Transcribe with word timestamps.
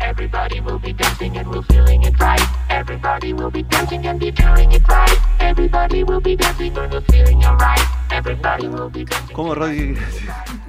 Everybody 0.00 0.60
will 0.60 0.78
be 0.78 0.92
dancing 0.92 1.36
and 1.36 1.48
we're 1.48 1.62
feeling 1.62 2.02
it 2.04 2.18
right. 2.20 2.40
Everybody 2.70 3.32
will 3.32 3.50
be 3.50 3.62
dancing 3.64 4.06
and 4.06 4.18
be 4.20 4.30
doing 4.30 4.72
it 4.72 4.86
right. 4.88 5.18
Everybody 5.40 6.04
will 6.04 6.20
be 6.20 6.36
dancing 6.36 6.76
and 6.78 6.92
we're 6.92 7.00
feeling 7.10 7.40
it 7.42 7.46
right. 7.60 7.80
Everybody 8.10 8.68
will 8.68 8.90
be 8.90 9.04
dancing. 9.04 9.34
¿Cómo 9.34 9.54
Rodri? 9.54 9.96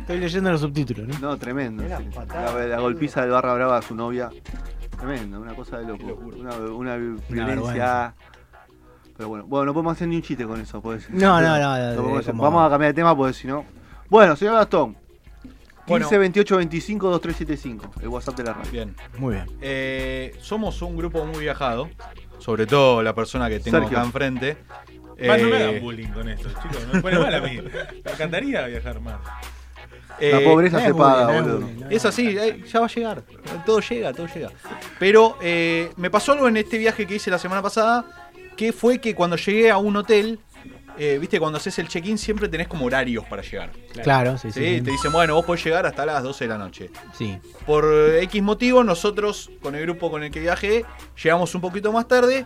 Estoy 0.01 0.17
leyendo 0.19 0.51
los 0.51 0.61
subtítulos, 0.61 1.07
¿no? 1.07 1.19
No, 1.19 1.37
tremendo. 1.37 1.83
sí. 1.83 2.05
La, 2.33 2.51
la 2.65 2.79
golpiza 2.79 3.21
del 3.21 3.31
barra 3.31 3.53
brava 3.53 3.77
a 3.77 3.81
su 3.81 3.95
novia. 3.95 4.29
Tremendo, 4.97 5.39
una 5.39 5.53
cosa 5.53 5.77
de 5.77 5.85
loco. 5.87 6.05
Una, 6.37 6.55
una 6.55 6.97
violencia. 7.29 8.13
Pero 9.15 9.29
bueno, 9.29 9.45
bueno, 9.47 9.65
no 9.67 9.73
podemos 9.73 9.93
hacer 9.93 10.07
ni 10.07 10.15
un 10.17 10.21
chiste 10.21 10.45
con 10.45 10.59
eso. 10.59 10.81
Pues. 10.81 11.09
No, 11.09 11.39
no, 11.41 11.57
no, 11.59 11.93
no, 11.95 12.21
como- 12.23 12.43
Vamos 12.43 12.65
a 12.65 12.69
cambiar 12.69 12.91
de 12.91 12.95
tema 12.95 13.15
porque 13.15 13.33
si 13.33 13.47
no. 13.47 13.63
Bueno, 14.09 14.35
señor 14.35 14.55
Gastón. 14.55 14.97
15 15.97 16.05
Bueno. 16.05 16.19
28 16.19 16.57
25 16.57 17.09
2375, 17.09 17.91
el 18.01 18.07
WhatsApp 18.09 18.35
de 18.37 18.43
la 18.43 18.53
radio. 18.53 18.71
Bien. 18.71 18.95
Muy 19.17 19.33
bien. 19.35 19.45
Eh, 19.61 20.35
somos 20.41 20.81
un 20.81 20.95
grupo 20.95 21.25
muy 21.25 21.39
viajado. 21.39 21.89
Sobre 22.37 22.65
todo 22.67 23.03
la 23.03 23.13
persona 23.13 23.49
que 23.49 23.59
tengo 23.59 23.79
Sergio. 23.79 23.97
acá 23.97 24.05
enfrente. 24.05 24.57
Va, 25.29 25.37
no 25.37 25.49
me 25.49 25.57
Eh, 25.59 25.63
hagan 25.67 25.81
bullying 25.81 26.07
con 26.09 26.29
esto, 26.29 26.47
chicos. 26.49 26.87
Me 26.93 27.01
pone 27.01 27.19
mal 27.19 27.33
a 27.33 27.41
mí. 27.41 27.59
Me 28.05 28.11
encantaría 28.11 28.65
viajar 28.67 28.99
más. 29.01 29.19
La 30.21 30.39
eh, 30.39 30.45
pobreza 30.45 30.79
no 30.79 30.85
se 30.85 30.93
paga, 30.93 31.25
bullying, 31.25 31.33
no 31.33 31.39
es 31.39 31.43
boludo. 31.45 31.59
bullying, 31.67 31.79
no. 31.81 31.89
Es 31.89 32.05
así, 32.05 32.37
eh, 32.37 32.63
ya 32.65 32.79
va 32.81 32.85
a 32.85 32.89
llegar. 32.89 33.23
Todo 33.65 33.79
llega, 33.81 34.13
todo 34.13 34.27
llega. 34.27 34.51
Pero 34.99 35.37
eh, 35.41 35.91
me 35.97 36.09
pasó 36.09 36.31
algo 36.33 36.47
en 36.47 36.57
este 36.57 36.77
viaje 36.77 37.05
que 37.07 37.15
hice 37.15 37.29
la 37.31 37.39
semana 37.39 37.61
pasada, 37.61 38.05
que 38.55 38.71
fue 38.73 38.99
que 38.99 39.15
cuando 39.15 39.35
llegué 39.37 39.71
a 39.71 39.77
un 39.77 39.95
hotel, 39.95 40.39
eh, 40.99 41.17
viste, 41.17 41.39
cuando 41.39 41.57
haces 41.57 41.79
el 41.79 41.87
check-in 41.87 42.17
siempre 42.17 42.49
tenés 42.49 42.67
como 42.67 42.85
horarios 42.85 43.25
para 43.25 43.41
llegar. 43.41 43.71
Claro, 44.03 44.37
sí, 44.37 44.51
¿sí? 44.51 44.59
sí. 44.59 44.75
sí. 44.75 44.81
Te 44.81 44.91
dicen, 44.91 45.11
bueno, 45.13 45.33
vos 45.35 45.45
podés 45.45 45.63
llegar 45.63 45.85
hasta 45.85 46.05
las 46.05 46.21
12 46.21 46.43
de 46.43 46.47
la 46.49 46.57
noche. 46.57 46.89
Sí. 47.17 47.37
Por 47.65 47.85
eh, 47.85 48.23
X 48.23 48.43
motivo, 48.43 48.83
nosotros, 48.83 49.49
con 49.61 49.75
el 49.75 49.83
grupo 49.83 50.11
con 50.11 50.23
el 50.23 50.31
que 50.31 50.41
viajé, 50.41 50.85
llegamos 51.23 51.55
un 51.55 51.61
poquito 51.61 51.93
más 51.93 52.07
tarde 52.07 52.45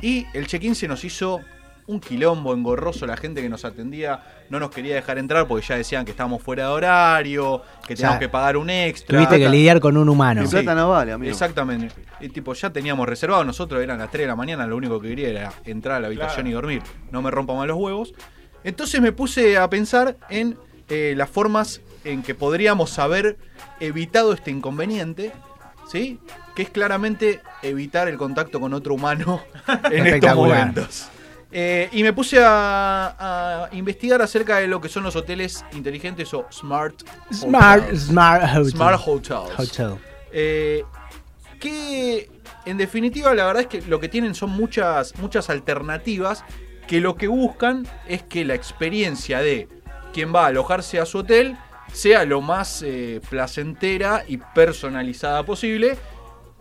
y 0.00 0.26
el 0.32 0.46
check-in 0.46 0.76
se 0.76 0.86
nos 0.86 1.04
hizo 1.04 1.40
un 1.88 2.00
quilombo 2.00 2.54
engorroso. 2.54 3.06
La 3.06 3.16
gente 3.16 3.42
que 3.42 3.48
nos 3.48 3.64
atendía 3.64 4.22
no 4.50 4.60
nos 4.60 4.70
quería 4.70 4.94
dejar 4.94 5.18
entrar 5.18 5.46
porque 5.48 5.66
ya 5.66 5.76
decían 5.76 6.04
que 6.04 6.12
estábamos 6.12 6.42
fuera 6.42 6.64
de 6.64 6.68
horario, 6.70 7.62
que 7.86 7.96
teníamos 7.96 8.14
sea, 8.14 8.20
que 8.20 8.28
pagar 8.28 8.56
un 8.56 8.70
extra. 8.70 9.18
Tuviste 9.18 9.38
que 9.38 9.48
lidiar 9.48 9.80
con 9.80 9.96
un 9.96 10.08
humano. 10.08 10.42
Mi 10.42 10.48
plata 10.48 10.74
no 10.74 10.90
vale, 10.90 11.12
amigo. 11.12 11.30
Exactamente. 11.32 11.94
Y 12.20 12.28
tipo, 12.28 12.54
ya 12.54 12.70
teníamos 12.70 13.08
reservado, 13.08 13.42
nosotros 13.44 13.82
eran 13.82 13.98
las 13.98 14.10
3 14.10 14.22
de 14.22 14.28
la 14.28 14.36
mañana, 14.36 14.66
lo 14.66 14.76
único 14.76 15.00
que 15.00 15.08
quería 15.08 15.28
era 15.30 15.52
entrar 15.64 15.96
a 15.96 16.00
la 16.00 16.06
habitación 16.06 16.46
Claro. 16.46 16.48
y 16.50 16.52
dormir. 16.52 16.82
No 17.10 17.20
me 17.22 17.30
rompan 17.30 17.56
más 17.56 17.66
los 17.66 17.76
huevos. 17.76 18.14
Entonces 18.64 19.00
me 19.00 19.12
puse 19.12 19.56
a 19.58 19.68
pensar 19.70 20.16
en 20.28 20.56
eh, 20.88 21.14
las 21.16 21.28
formas 21.30 21.80
en 22.04 22.22
que 22.22 22.34
podríamos 22.34 22.98
haber 22.98 23.36
evitado 23.80 24.32
este 24.32 24.50
inconveniente, 24.50 25.32
¿sí? 25.90 26.18
Que 26.54 26.62
es 26.62 26.70
claramente 26.70 27.40
evitar 27.62 28.08
el 28.08 28.16
contacto 28.18 28.60
con 28.60 28.74
otro 28.74 28.94
humano 28.94 29.40
en 29.90 30.06
estos 30.06 30.34
momentos. 30.34 31.08
Eh, 31.50 31.88
y 31.92 32.02
me 32.02 32.12
puse 32.12 32.38
a, 32.44 33.66
a 33.70 33.74
investigar 33.74 34.20
acerca 34.20 34.56
de 34.58 34.66
lo 34.66 34.80
que 34.80 34.88
son 34.90 35.02
los 35.02 35.16
hoteles 35.16 35.64
inteligentes 35.72 36.32
o 36.34 36.46
smart 36.52 37.02
Smart, 37.32 37.84
hotels. 37.84 38.02
smart 38.02 38.42
hotel. 38.44 38.70
Smart 38.70 39.00
hotels. 39.06 39.58
Hotel. 39.58 39.94
Eh, 40.30 40.84
que 41.58 42.30
en 42.66 42.76
definitiva 42.76 43.32
la 43.34 43.46
verdad 43.46 43.62
es 43.62 43.68
que 43.68 43.82
lo 43.82 43.98
que 43.98 44.08
tienen 44.08 44.34
son 44.34 44.50
muchas, 44.50 45.16
muchas 45.18 45.48
alternativas 45.50 46.44
que 46.86 47.00
lo 47.00 47.16
que 47.16 47.28
buscan 47.28 47.86
es 48.06 48.22
que 48.22 48.44
la 48.44 48.54
experiencia 48.54 49.40
de 49.40 49.68
quien 50.12 50.34
va 50.34 50.44
a 50.44 50.46
alojarse 50.48 51.00
a 51.00 51.06
su 51.06 51.18
hotel 51.18 51.56
sea 51.92 52.24
lo 52.26 52.40
más 52.42 52.82
eh, 52.82 53.20
placentera 53.30 54.22
y 54.28 54.36
personalizada 54.36 55.44
posible 55.44 55.96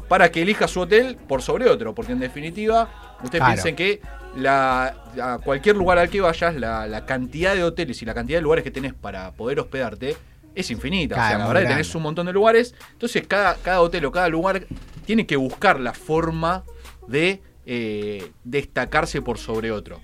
para 0.08 0.32
que 0.32 0.42
elija 0.44 0.68
su 0.70 0.80
hotel 0.82 1.18
por 1.28 1.42
sobre 1.42 1.70
otro, 1.70 1.94
porque 1.94 2.14
en 2.14 2.20
definitiva 2.20 3.16
ustedes 3.24 3.40
Claro. 3.42 3.54
piensen 3.54 3.76
que 3.76 4.02
la, 4.38 5.04
a 5.22 5.40
cualquier 5.40 5.76
lugar 5.76 5.98
al 5.98 6.10
que 6.10 6.22
vayas, 6.22 6.56
la, 6.56 6.88
la 6.88 7.06
cantidad 7.06 7.56
de 7.56 7.64
hoteles 7.64 8.02
y 8.02 8.06
la 8.06 8.14
cantidad 8.14 8.38
de 8.38 8.44
lugares 8.44 8.64
que 8.64 8.72
tenés 8.72 8.94
para 8.94 9.32
poder 9.32 9.60
hospedarte 9.60 10.16
es 10.56 10.72
infinita. 10.72 11.16
o 11.16 11.18
Claro, 11.18 11.30
sea, 11.30 11.38
la 11.40 11.48
verdad 11.48 11.62
que 11.62 11.68
tenés 11.68 11.94
un 11.96 12.04
montón 12.04 12.26
de 12.26 12.34
lugares. 12.34 12.74
Entonces 12.94 13.26
cada, 13.28 13.56
cada 13.56 13.82
hotel 13.82 14.06
o 14.06 14.12
cada 14.12 14.28
lugar 14.30 14.66
tiene 15.06 15.26
que 15.26 15.36
buscar 15.36 15.80
la 15.80 15.94
forma 15.94 16.64
de 17.08 17.42
eh, 17.66 18.32
destacarse 18.44 19.22
por 19.22 19.38
sobre 19.38 19.72
otro. 19.72 20.02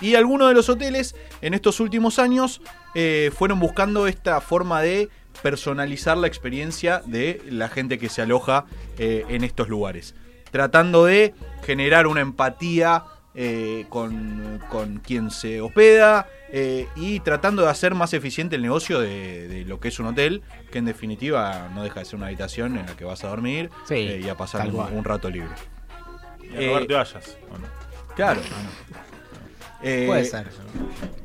Y 0.00 0.16
algunos 0.16 0.48
de 0.48 0.54
los 0.54 0.68
hoteles 0.68 1.14
en 1.40 1.54
estos 1.54 1.80
últimos 1.80 2.18
años 2.18 2.60
eh, 2.94 3.30
fueron 3.36 3.60
buscando 3.60 4.06
esta 4.06 4.40
forma 4.40 4.82
de 4.82 5.08
personalizar 5.42 6.16
la 6.16 6.26
experiencia 6.26 7.02
de 7.06 7.40
la 7.48 7.68
gente 7.68 7.98
que 7.98 8.08
se 8.08 8.22
aloja 8.22 8.66
eh, 8.98 9.24
en 9.28 9.44
estos 9.44 9.68
lugares. 9.68 10.14
Tratando 10.50 11.04
de 11.04 11.34
generar 11.64 12.06
una 12.06 12.20
empatía 12.20 13.04
eh, 13.34 13.86
con, 13.88 14.60
con 14.70 14.98
quien 14.98 15.30
se 15.30 15.60
hospeda 15.60 16.28
eh, 16.52 16.86
y 16.94 17.18
tratando 17.20 17.62
de 17.62 17.68
hacer 17.70 17.94
más 17.94 18.12
eficiente 18.14 18.56
el 18.56 18.62
negocio 18.62 19.00
de, 19.00 19.48
de 19.48 19.64
lo 19.64 19.80
que 19.80 19.88
es 19.88 19.98
un 19.98 20.06
hotel, 20.06 20.42
que 20.70 20.78
en 20.78 20.84
definitiva 20.84 21.68
no 21.74 21.82
deja 21.82 22.00
de 22.00 22.06
ser 22.06 22.16
una 22.16 22.26
habitación 22.26 22.78
en 22.78 22.86
la 22.86 22.96
que 22.96 23.04
vas 23.04 23.24
a 23.24 23.28
dormir 23.28 23.70
Sí, 23.88 23.94
eh, 23.94 24.20
y 24.24 24.28
a 24.28 24.36
pasar 24.36 24.68
un, 24.68 25.04
rato 25.04 25.28
libre. 25.30 25.50
Y 26.42 26.54
a 26.56 26.60
Eh, 26.60 26.66
robarte 26.68 26.94
ollas, 26.94 27.38
¿o 27.50 27.58
no? 27.58 27.66
Claro. 28.14 28.40
Eh, 29.82 30.04
Puede 30.06 30.24
ser. 30.24 30.46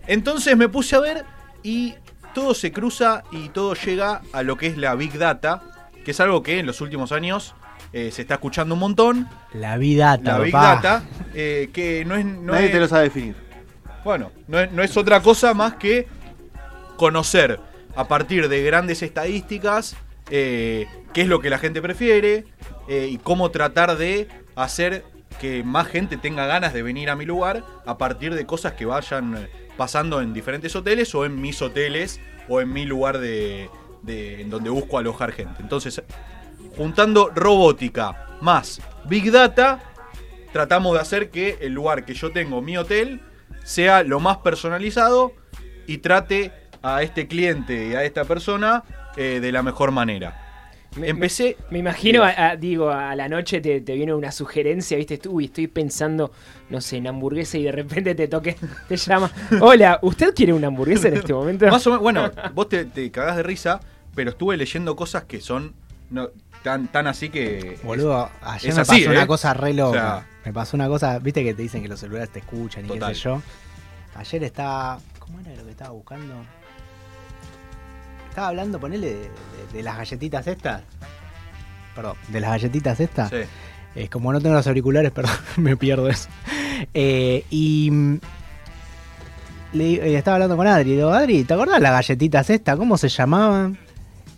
entonces 0.08 0.58
me 0.58 0.68
puse 0.68 0.96
a 0.96 1.00
ver 1.00 1.24
y 1.64 1.94
todo 2.34 2.54
se 2.54 2.72
cruza 2.72 3.24
y 3.32 3.50
todo 3.50 3.74
llega 3.76 4.22
a 4.34 4.44
lo 4.44 4.58
que 4.58 4.68
es 4.68 4.78
la 4.78 4.96
Big 4.96 5.18
Data, 5.18 5.62
que 6.04 6.12
es 6.12 6.20
algo 6.20 6.44
que 6.44 6.60
en 6.60 6.66
los 6.66 6.82
últimos 6.82 7.12
años 7.12 7.54
eh, 7.94 8.12
se 8.12 8.22
está 8.22 8.36
escuchando 8.36 8.74
un 8.76 8.80
montón. 8.80 9.28
La 9.54 9.78
vida 9.78 10.20
La 10.22 10.40
Big 10.40 10.52
papá. 10.52 10.76
Data, 10.76 11.04
eh, 11.34 11.70
que 11.74 12.04
no 12.06 12.16
es... 12.16 12.26
No 12.26 12.54
Nadie 12.54 12.68
es- 12.68 12.72
te 12.72 12.80
lo 12.80 12.88
sabe 12.88 13.04
definir. 13.06 13.36
Bueno, 14.04 14.32
no 14.48 14.60
es, 14.60 14.72
no 14.72 14.82
es 14.84 14.96
otra 14.98 15.22
cosa 15.22 15.54
más 15.54 15.76
que 15.76 16.08
conocer 16.98 17.60
a 17.96 18.08
partir 18.08 18.48
de 18.50 18.64
grandes 18.64 19.02
estadísticas 19.04 19.96
eh, 20.30 20.88
qué 21.14 21.22
es 21.22 21.28
lo 21.28 21.40
que 21.40 21.50
la 21.50 21.58
gente 21.58 21.82
prefiere 21.82 22.46
eh, 22.88 23.08
y 23.12 23.18
cómo 23.18 23.50
tratar 23.52 23.98
de 23.98 24.28
hacer 24.56 25.04
que 25.40 25.64
más 25.64 25.88
gente 25.88 26.18
tenga 26.18 26.46
ganas 26.46 26.74
de 26.74 26.84
venir 26.84 27.10
a 27.10 27.16
mi 27.16 27.26
lugar 27.26 27.64
a 27.86 27.98
partir 27.98 28.36
de 28.36 28.46
cosas 28.46 28.74
que 28.74 28.86
vayan 28.86 29.48
pasando 29.78 30.22
en 30.22 30.34
diferentes 30.34 30.76
hoteles 30.76 31.14
o 31.16 31.26
en 31.26 31.40
mis 31.40 31.62
hoteles 31.62 32.20
o 32.48 32.62
en 32.62 32.72
mi 32.74 32.86
lugar 32.86 33.20
de, 33.20 33.70
de- 34.02 34.42
en 34.42 34.50
donde 34.50 34.70
busco 34.70 34.98
alojar 34.98 35.32
gente. 35.32 35.62
Entonces, 35.62 36.02
juntando 36.90 37.30
robótica 37.36 38.26
más 38.40 38.82
Big 39.04 39.32
Data, 39.34 39.80
tratamos 40.54 40.94
de 40.94 41.02
hacer 41.02 41.30
que 41.30 41.58
el 41.60 41.74
lugar 41.74 42.06
que 42.06 42.14
yo 42.14 42.32
tengo, 42.32 42.62
mi 42.62 42.78
hotel, 42.78 43.20
sea 43.66 44.02
lo 44.04 44.22
más 44.22 44.38
personalizado 44.38 45.34
y 45.88 45.98
trate 45.98 46.54
a 46.82 47.04
este 47.04 47.28
cliente 47.28 47.90
y 47.90 47.96
a 47.96 48.06
esta 48.06 48.24
persona 48.24 48.84
eh, 49.18 49.40
de 49.42 49.52
la 49.52 49.62
mejor 49.62 49.92
manera. 49.92 50.46
Me- 50.96 51.10
Empecé. 51.10 51.58
Me 51.70 51.80
imagino, 51.80 52.24
a- 52.24 52.30
a- 52.52 52.56
digo, 52.56 52.90
a 52.90 53.14
la 53.14 53.28
noche 53.28 53.60
te, 53.60 53.82
te 53.82 53.94
viene 53.96 54.14
una 54.14 54.32
sugerencia, 54.32 54.96
¿viste? 54.98 55.20
Uy, 55.28 55.46
estoy 55.46 55.68
pensando, 55.68 56.32
no 56.70 56.80
sé, 56.80 56.96
en 56.98 57.08
hamburguesa 57.08 57.58
y 57.58 57.64
de 57.64 57.74
repente 57.74 58.16
te 58.16 58.28
toque, 58.30 58.56
te 58.88 58.96
llama. 58.96 59.30
Hola, 59.60 60.00
¿usted 60.02 60.34
quiere 60.34 60.54
una 60.54 60.68
hamburguesa 60.68 61.10
en 61.10 61.16
este 61.18 61.34
momento? 61.34 61.68
Más 61.70 61.86
o 61.88 61.90
menos, 61.90 62.02
bueno, 62.04 62.32
vos 62.54 62.70
te, 62.70 62.86
te 62.86 63.12
cagás 63.12 63.36
de 63.36 63.44
risa, 63.44 63.82
pero 64.16 64.30
estuve 64.30 64.56
leyendo 64.56 64.96
cosas 64.96 65.26
que 65.26 65.42
son 65.42 65.74
no, 66.10 66.30
tan, 66.64 66.88
tan 66.88 67.08
así 67.08 67.30
que. 67.30 67.74
es- 67.76 67.84
Boludo, 67.84 68.30
ayer 68.42 68.70
es 68.70 68.76
me 68.76 68.82
así, 68.82 69.00
pasó 69.02 69.12
una 69.12 69.24
¿eh? 69.24 69.28
cosa 69.28 69.54
re 69.54 69.74
loca. 69.74 69.90
O 69.90 69.94
sea, 69.94 70.28
me 70.46 70.54
pasó 70.54 70.78
una 70.78 70.88
cosa, 70.88 71.20
viste 71.20 71.44
que 71.44 71.54
te 71.54 71.62
dicen 71.62 71.82
que 71.82 71.88
los 71.88 72.00
celulares 72.00 72.30
te 72.30 72.40
escuchan 72.40 72.86
y 72.86 72.88
Total. 72.88 73.10
qué 73.10 73.16
sé 73.16 73.22
yo. 73.22 73.42
Ayer 74.16 74.44
estaba. 74.44 75.00
¿Cómo 75.20 75.40
era 75.40 75.56
lo 75.56 75.64
que 75.66 75.72
estaba 75.72 75.92
buscando? 75.92 76.34
Estaba 78.30 78.48
hablando, 78.50 78.80
ponele, 78.80 79.08
de, 79.08 79.16
de- 79.16 79.30
de 79.74 79.84
las 79.84 79.98
galletitas 79.98 80.46
estas. 80.48 80.82
Perdón, 81.96 82.16
de 82.30 82.40
las 82.40 82.52
galletitas 82.52 83.00
estas. 83.00 83.30
sí. 83.30 83.38
Es 83.96 84.08
como 84.10 84.32
no 84.32 84.40
tengo 84.40 84.54
los 84.56 84.68
auriculares, 84.68 85.12
perdón, 85.16 85.34
me 85.58 85.76
pierdo 85.76 86.08
eso. 86.10 86.30
Eh, 86.94 87.44
y 87.50 87.90
mm, 87.92 88.20
le, 89.74 89.94
eh, 89.96 90.16
estaba 90.16 90.36
hablando 90.36 90.56
con 90.56 90.68
Adri. 90.68 90.96
Digo, 90.96 91.10
Adri, 91.10 91.44
¿te 91.44 91.54
acordás 91.56 91.82
las 91.82 91.92
galletitas 91.92 92.50
estas? 92.52 92.78
¿Cómo 92.78 92.98
se 92.98 93.10
llamaban? 93.10 93.78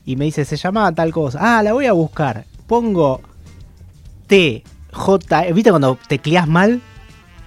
Y 0.05 0.15
me 0.15 0.25
dice, 0.25 0.45
se 0.45 0.57
llamaba 0.57 0.91
tal 0.91 1.11
cosa. 1.11 1.39
Ah, 1.57 1.63
la 1.63 1.73
voy 1.73 1.85
a 1.85 1.93
buscar. 1.93 2.45
Pongo 2.67 3.21
T, 4.27 4.63
J. 4.91 5.41
¿Viste 5.53 5.69
cuando 5.69 5.97
tecleás 6.07 6.47
mal? 6.47 6.81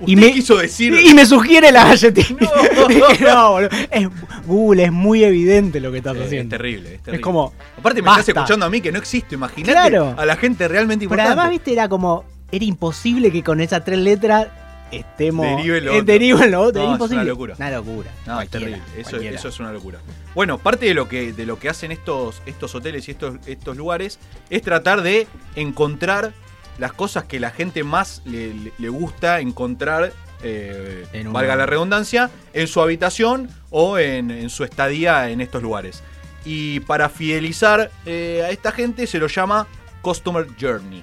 Usted 0.01 0.17
me, 0.17 0.33
quiso 0.33 0.57
decir. 0.57 0.93
y 0.93 1.15
me 1.15 1.25
sugiere 1.25 1.71
la 1.73 1.85
galletita. 1.85 2.35
No. 2.45 3.09
No, 3.21 3.53
boludo. 3.53 3.69
Es, 3.91 4.09
Google 4.47 4.85
es 4.85 4.93
muy 4.93 5.25
evidente 5.25 5.81
lo 5.81 5.91
que 5.93 5.99
estás 5.99 6.17
Eh, 6.17 6.21
es 6.21 6.27
haciendo. 6.27 6.57
terrible, 6.57 6.95
es 6.97 7.03
terrible. 7.03 7.17
Es 7.17 7.21
como. 7.23 7.53
Aparte 7.79 8.03
me 8.03 8.07
basta. 8.07 8.21
estás 8.21 8.37
escuchando 8.37 8.67
a 8.67 8.71
mí 8.71 8.81
que 8.81 8.93
no 8.93 8.99
existo, 8.99 9.35
imagínate 9.35 9.73
Claro. 9.73 10.15
a 10.19 10.27
la 10.27 10.37
gente 10.37 10.69
realmente 10.69 11.05
Pero 11.07 11.15
importante. 11.15 11.29
además, 11.33 11.51
viste, 11.51 11.73
era 11.73 11.89
como. 11.89 12.25
Era 12.53 12.65
imposible 12.65 13.33
que 13.33 13.43
con 13.43 13.61
esas 13.61 13.85
tres 13.85 13.99
letras 14.01 14.49
estemos. 14.97 15.47
Derive 15.57 15.81
lo 15.81 15.93
eh, 15.93 15.95
otro. 15.95 16.05
derive 16.05 16.49
lo 16.49 16.63
otro. 16.63 16.83
No, 16.83 16.87
era 16.87 16.93
es 16.93 16.95
imposible. 16.95 17.23
una 17.23 17.29
locura. 17.31 17.55
Una 17.59 17.71
locura. 17.71 18.11
No, 18.27 18.41
es 18.41 18.49
terrible. 18.49 18.83
Eso, 18.97 19.11
cualquiera. 19.11 19.37
eso 19.37 19.49
es 19.49 19.61
una 19.61 19.73
locura. 19.73 19.99
Bueno, 20.35 20.59
parte 20.59 20.87
de 20.87 20.95
lo 20.95 21.09
que, 21.09 21.33
de 21.33 21.47
lo 21.47 21.59
que 21.59 21.69
hacen 21.69 21.93
estos, 21.93 22.43
estos 22.47 22.75
hoteles 22.75 23.09
y 23.09 23.13
estos, 23.13 23.37
estos 23.47 23.77
lugares 23.77 24.19
es 24.51 24.63
tratar 24.63 25.03
de 25.03 25.27
encontrar 25.57 26.33
las 26.79 26.93
cosas 26.93 27.25
que 27.25 27.39
la 27.41 27.51
gente 27.51 27.85
más 27.85 28.23
le, 28.25 28.89
gusta 28.89 29.41
encontrar, 29.41 30.13
eh, 30.43 31.07
En 31.13 31.33
valga 31.33 31.57
la 31.57 31.67
redundancia, 31.67 32.31
en 32.53 32.67
su 32.67 32.81
habitación 32.81 33.49
o 33.71 33.99
en, 33.99 34.31
en 34.31 34.51
su 34.51 34.65
estadía 34.65 35.31
en 35.31 35.41
estos 35.41 35.63
lugares. 35.63 36.03
Y 36.45 36.81
para 36.81 37.09
fidelizar 37.09 37.91
eh, 38.05 38.43
a 38.45 38.51
esta 38.51 38.73
gente 38.73 39.07
se 39.07 39.19
lo 39.19 39.29
llama 39.29 39.67
Customer 40.03 40.47
Journey. 40.61 41.03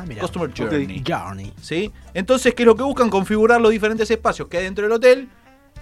Ah, 0.00 0.04
mira. 0.06 0.20
Customer 0.20 0.50
Journey. 0.56 1.02
Journey. 1.06 1.52
¿sí? 1.60 1.92
Entonces, 2.14 2.54
¿qué 2.54 2.62
es 2.62 2.66
lo 2.66 2.76
que 2.76 2.82
buscan? 2.82 3.10
Configurar 3.10 3.60
los 3.60 3.70
diferentes 3.70 4.10
espacios 4.10 4.48
que 4.48 4.58
hay 4.58 4.64
dentro 4.64 4.84
del 4.84 4.92
hotel 4.92 5.28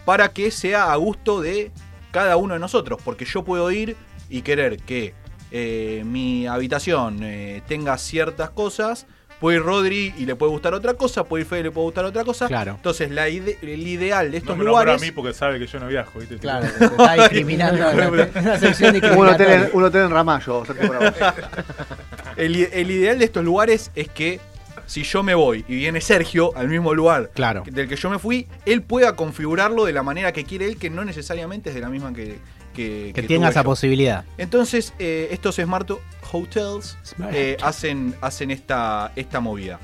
para 0.05 0.29
que 0.33 0.51
sea 0.51 0.93
a 0.93 0.97
gusto 0.97 1.41
de 1.41 1.71
cada 2.13 2.37
uno 2.37 2.55
de 2.55 2.61
nosotros. 2.61 3.01
Porque 3.05 3.25
yo 3.25 3.45
puedo 3.45 3.71
ir 3.71 3.97
y 4.29 4.43
querer 4.43 4.79
que 4.79 5.15
eh, 5.51 6.03
mi 6.07 6.47
habitación 6.47 7.21
eh, 7.23 7.63
tenga 7.69 7.99
ciertas 7.99 8.51
cosas. 8.51 9.07
Puede 9.41 9.59
ir 9.59 9.65
Rodri 9.65 10.15
y 10.17 10.25
le 10.25 10.35
puede 10.35 10.51
gustar 10.51 10.73
otra 10.73 10.95
cosa. 10.95 11.25
Puede 11.25 11.43
ir 11.43 11.47
Fede 11.49 11.61
y 11.61 11.63
le 11.65 11.71
puede 11.71 11.85
gustar 11.85 12.05
otra 12.07 12.25
cosa. 12.25 12.47
Claro. 12.47 12.73
Entonces, 12.77 13.11
la 13.11 13.29
ide- 13.29 13.59
el 13.61 13.87
ideal 13.87 14.27
de 14.31 14.31
No 14.31 14.37
estos 14.39 14.57
me 14.57 14.65
nombra 14.65 14.81
a 14.81 14.85
lugares. 14.85 15.03
mí 15.03 15.11
porque 15.13 15.35
sabe 15.35 15.59
que 15.59 15.67
yo 15.67 15.79
no 15.79 15.89
viajo, 15.89 16.19
¿viste? 16.19 16.39
Claro, 16.39 16.67
te 16.79 16.85
está 16.87 17.15
discriminando. 17.15 17.91
en 17.91 18.39
una 18.45 18.59
sección 18.59 18.97
Un 18.97 19.29
hotel, 19.29 19.51
en, 19.65 19.71
un 19.75 19.85
hotel 19.85 20.03
en 20.05 20.11
Ramallo. 20.11 20.63
El, 22.37 22.57
ideal 22.91 23.19
de 23.19 23.25
estos 23.25 23.45
lugares 23.45 23.91
es 23.95 24.09
que 24.09 24.41
si 24.87 25.03
yo 25.03 25.23
me 25.23 25.35
voy 25.35 25.65
y 25.69 25.77
viene 25.77 26.01
Sergio 26.01 26.57
al 26.57 26.69
mismo 26.69 26.95
lugar 26.95 27.31
Claro. 27.35 27.65
del 27.67 27.89
que 27.89 27.97
yo 27.97 28.11
me 28.11 28.19
fui, 28.19 28.47
él 28.67 28.83
pueda 28.83 29.17
configurarlo 29.17 29.85
de 29.85 29.93
la 29.93 30.03
manera 30.03 30.33
que 30.33 30.45
quiere 30.45 30.67
él, 30.67 30.77
que 30.77 30.91
no 30.91 31.05
necesariamente 31.05 31.71
es 31.71 31.75
de 31.75 31.81
la 31.81 31.89
misma 31.89 32.13
que, 32.13 32.39
que, 32.75 33.13
Que 33.15 33.23
que 33.23 33.29
tenga 33.29 33.49
esa 33.49 33.63
yo. 33.63 33.65
posibilidad. 33.71 34.25
Entonces, 34.39 34.93
eh, 34.99 35.29
estos 35.31 35.57
Smart 35.57 35.91
Hotels 36.31 36.97
Smart. 37.05 37.33
eh, 37.35 37.57
hacen, 37.63 38.15
hacen 38.21 38.51
esta, 38.51 39.13
esta 39.17 39.41
movida. 39.41 39.81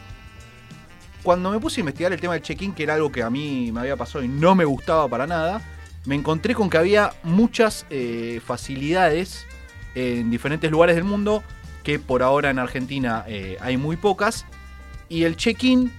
Cuando 1.23 1.51
me 1.53 1.59
puse 1.61 1.81
a 1.81 1.83
investigar 1.83 2.13
el 2.13 2.21
tema 2.21 2.35
del 2.35 2.43
check-in, 2.43 2.73
que 2.75 2.83
era 2.83 2.95
algo 2.95 3.11
que 3.13 3.23
a 3.23 3.31
mí 3.31 3.71
me 3.73 3.81
había 3.81 3.97
pasado 3.97 4.25
y 4.25 4.29
no 4.29 4.55
me 4.55 4.65
gustaba 4.65 5.09
para 5.09 5.27
nada, 5.27 5.63
me 6.05 6.17
encontré 6.17 6.55
con 6.55 6.69
que 6.69 6.79
había 6.79 7.13
muchas 7.23 7.87
eh, 7.91 8.41
facilidades 8.45 9.47
en 9.95 10.31
diferentes 10.31 10.69
lugares 10.71 10.97
del 10.97 11.05
mundo, 11.05 11.45
que 11.83 11.99
por 11.99 12.23
ahora 12.23 12.51
en 12.51 12.59
Argentina 12.59 13.25
eh, 13.27 13.57
hay 13.61 13.77
muy 13.77 13.97
pocas. 13.97 14.45
Y 15.09 15.25
el 15.25 15.37
check-in, 15.37 15.93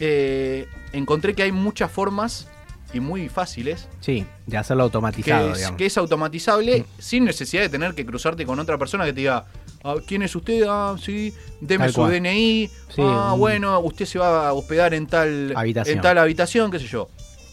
eh, 0.00 0.66
encontré 0.92 1.34
que 1.34 1.42
hay 1.42 1.52
muchas 1.52 1.90
formas 1.90 2.48
y 2.92 3.00
muy 3.00 3.28
fáciles 3.28 3.88
Sí, 4.00 4.24
de 4.46 4.56
hacerlo 4.56 4.82
que 4.84 4.84
automatizado, 4.84 5.50
es, 5.52 5.58
digamos. 5.58 5.78
que 5.78 5.86
es 5.86 5.98
automatizable 5.98 6.84
sin 6.98 7.24
necesidad 7.24 7.62
de 7.62 7.68
tener 7.68 7.94
que 7.94 8.06
cruzarte 8.06 8.46
con 8.46 8.58
otra 8.58 8.78
persona 8.78 9.04
que 9.04 9.12
te 9.12 9.20
diga, 9.20 9.44
ah, 9.84 9.96
¿quién 10.06 10.22
es 10.22 10.34
usted? 10.36 10.64
Ah, 10.68 10.96
sí, 11.00 11.32
deme 11.60 11.84
Tal 11.86 11.92
su 11.94 12.00
cual. 12.00 12.12
DNI. 12.12 12.68
Sí, 12.88 13.02
ah, 13.02 13.32
un- 13.34 13.40
bueno, 13.40 13.78
usted 13.80 14.06
se 14.06 14.18
va 14.18 14.48
a 14.48 14.52
hospedar 14.52 14.94
en 14.94 15.06
tal 15.06 15.52
Habitación. 15.56 15.96
en 15.96 16.02
tal 16.02 16.18
habitación, 16.18 16.70
qué 16.70 16.78
sé 16.78 16.86
yo. 16.86 17.08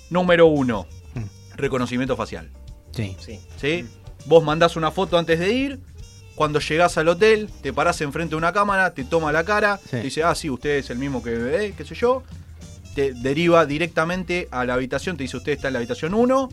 Número 0.09 0.45
uno, 0.47 0.87
Mm. 1.15 1.23
reconocimiento 1.57 2.15
facial. 2.15 2.49
Sí. 2.91 3.15
Sí. 3.19 3.39
¿sí? 3.57 3.85
Vos 4.25 4.43
mandás 4.43 4.75
una 4.75 4.91
foto 4.91 5.17
antes 5.17 5.39
de 5.39 5.51
ir. 5.51 5.79
Cuando 6.35 6.59
llegás 6.59 6.97
al 6.97 7.07
hotel, 7.09 7.49
te 7.61 7.73
parás 7.73 8.01
enfrente 8.01 8.31
de 8.31 8.37
una 8.37 8.51
cámara, 8.53 8.93
te 8.93 9.03
toma 9.03 9.31
la 9.31 9.43
cara, 9.43 9.77
Sí. 9.83 9.91
te 9.91 10.01
dice, 10.03 10.23
ah, 10.23 10.33
sí, 10.33 10.49
usted 10.49 10.77
es 10.77 10.89
el 10.89 10.97
mismo 10.97 11.21
que 11.21 11.29
bebé, 11.31 11.73
qué 11.77 11.85
sé 11.85 11.93
yo. 11.95 12.23
Te 12.95 13.13
deriva 13.13 13.65
directamente 13.65 14.47
a 14.51 14.65
la 14.65 14.73
habitación, 14.75 15.15
te 15.17 15.23
dice, 15.23 15.37
usted 15.37 15.51
está 15.53 15.67
en 15.67 15.73
la 15.73 15.79
habitación 15.79 16.13
1, 16.13 16.49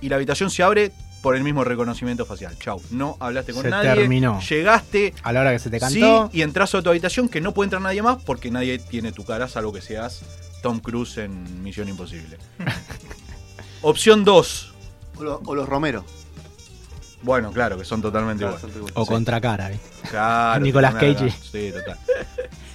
y 0.00 0.08
la 0.08 0.16
habitación 0.16 0.50
se 0.50 0.62
abre 0.62 0.92
por 1.22 1.36
el 1.36 1.44
mismo 1.44 1.62
reconocimiento 1.64 2.26
facial. 2.26 2.58
Chau, 2.58 2.82
no 2.90 3.16
hablaste 3.20 3.52
con 3.52 3.62
Se 3.62 3.70
nadie. 3.70 3.94
terminó. 3.94 4.40
Llegaste, 4.40 5.14
A 5.22 5.32
la 5.32 5.40
hora 5.42 5.52
que 5.52 5.60
se 5.60 5.70
te 5.70 5.78
sí, 5.78 6.00
cantó. 6.00 6.30
y 6.32 6.42
entras 6.42 6.74
a 6.74 6.82
tu 6.82 6.90
habitación 6.90 7.28
que 7.28 7.40
no 7.40 7.54
puede 7.54 7.66
entrar 7.66 7.80
nadie 7.80 8.02
más 8.02 8.20
porque 8.22 8.50
nadie 8.50 8.78
tiene 8.80 9.12
tu 9.12 9.24
cara, 9.24 9.48
salvo 9.48 9.72
que 9.72 9.80
seas 9.80 10.22
Tom 10.62 10.80
Cruise 10.80 11.18
en 11.18 11.62
Misión 11.62 11.88
Imposible. 11.88 12.36
Opción 13.82 14.24
2. 14.24 14.72
O, 15.18 15.22
lo- 15.22 15.40
o 15.44 15.54
los 15.54 15.68
Romero. 15.68 16.04
Bueno, 17.22 17.52
claro, 17.52 17.78
que 17.78 17.84
son 17.84 18.02
totalmente 18.02 18.42
Claro, 18.42 18.56
iguales. 18.56 18.72
son 18.74 18.82
iguales. 18.82 18.96
O 18.96 19.04
Sí. 19.04 19.10
contracara, 19.10 19.68
¿viste? 19.68 19.88
Claro. 20.10 20.60
Nicolas 20.64 20.94
total, 20.94 21.14
Cage. 21.16 21.30
Sí, 21.30 21.72
total. 21.72 21.98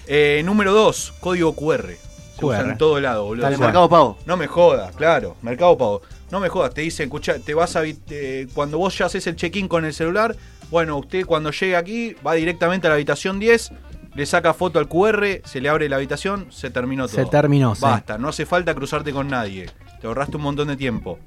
Eh, 0.09 0.41
número 0.45 0.71
2, 0.73 1.15
código 1.19 1.53
QR. 1.53 1.97
Se 2.39 2.45
usa 2.45 2.59
QR. 2.61 2.69
en 2.71 2.77
todo 2.77 2.99
lado, 3.01 3.25
boludo. 3.25 3.45
O 3.45 3.49
sea, 3.49 3.57
cual. 3.57 3.67
Mercado 3.67 3.89
Pago. 3.89 4.17
no 4.25 4.37
me 4.37 4.47
jodas, 4.47 4.95
claro. 4.95 5.35
Mercado 5.41 5.77
Pago. 5.77 6.01
No 6.31 6.39
me 6.39 6.47
jodas, 6.47 6.73
te 6.73 6.79
dicen, 6.81 7.05
escucha, 7.07 7.39
te 7.39 7.53
vas 7.53 7.75
a. 7.75 7.81
eh, 7.85 8.47
cuando 8.53 8.77
vos 8.77 8.97
ya 8.97 9.07
haces 9.07 9.27
el 9.27 9.35
check-in 9.35 9.67
con 9.67 9.83
el 9.83 9.93
celular, 9.93 10.35
bueno, 10.71 10.97
usted 10.97 11.25
cuando 11.25 11.51
llegue 11.51 11.75
aquí 11.75 12.15
va 12.25 12.33
directamente 12.35 12.87
a 12.87 12.89
la 12.89 12.93
habitación 12.95 13.37
10, 13.39 13.71
le 14.15 14.25
saca 14.25 14.53
foto 14.53 14.79
al 14.79 14.87
QR, 14.87 15.41
se 15.45 15.59
le 15.59 15.67
abre 15.67 15.89
la 15.89 15.97
habitación, 15.97 16.47
se 16.51 16.69
terminó 16.69 17.07
todo. 17.07 17.17
Se 17.17 17.25
terminó, 17.25 17.75
sí. 17.75 17.81
Basta, 17.81 18.17
no 18.17 18.29
hace 18.29 18.45
falta 18.45 18.73
cruzarte 18.73 19.11
con 19.11 19.27
nadie. 19.27 19.69
Te 19.99 20.07
ahorraste 20.07 20.37
un 20.37 20.43
montón 20.43 20.69
de 20.69 20.77
tiempo. 20.77 21.19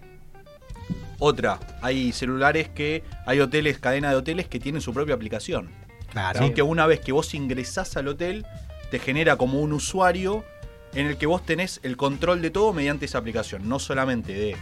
Otra, 1.20 1.61
hay 1.82 2.11
celulares 2.12 2.69
que. 2.69 3.05
Hay 3.26 3.38
hoteles, 3.40 3.78
cadena 3.78 4.11
de 4.11 4.17
hoteles 4.17 4.49
que 4.49 4.58
tienen 4.58 4.81
su 4.82 4.93
propia 4.93 5.14
aplicación. 5.14 5.70
Claro. 6.11 6.40
¿sí? 6.40 6.50
Que 6.52 6.62
una 6.62 6.87
vez 6.87 6.99
que 7.00 7.12
vos 7.12 7.32
ingresás 7.34 7.96
al 7.96 8.08
hotel, 8.08 8.44
te 8.90 8.99
genera 8.99 9.37
como 9.37 9.61
un 9.61 9.72
usuario 9.72 10.44
en 10.94 11.06
el 11.06 11.17
que 11.17 11.26
vos 11.26 11.46
tenés 11.46 11.78
el 11.84 11.96
control 11.96 12.43
de 12.43 12.50
todo 12.50 12.72
mediante 12.72 13.05
esa 13.05 13.19
aplicación. 13.19 13.69
No 13.69 13.78
solamente 13.78 14.32
de 14.32 14.56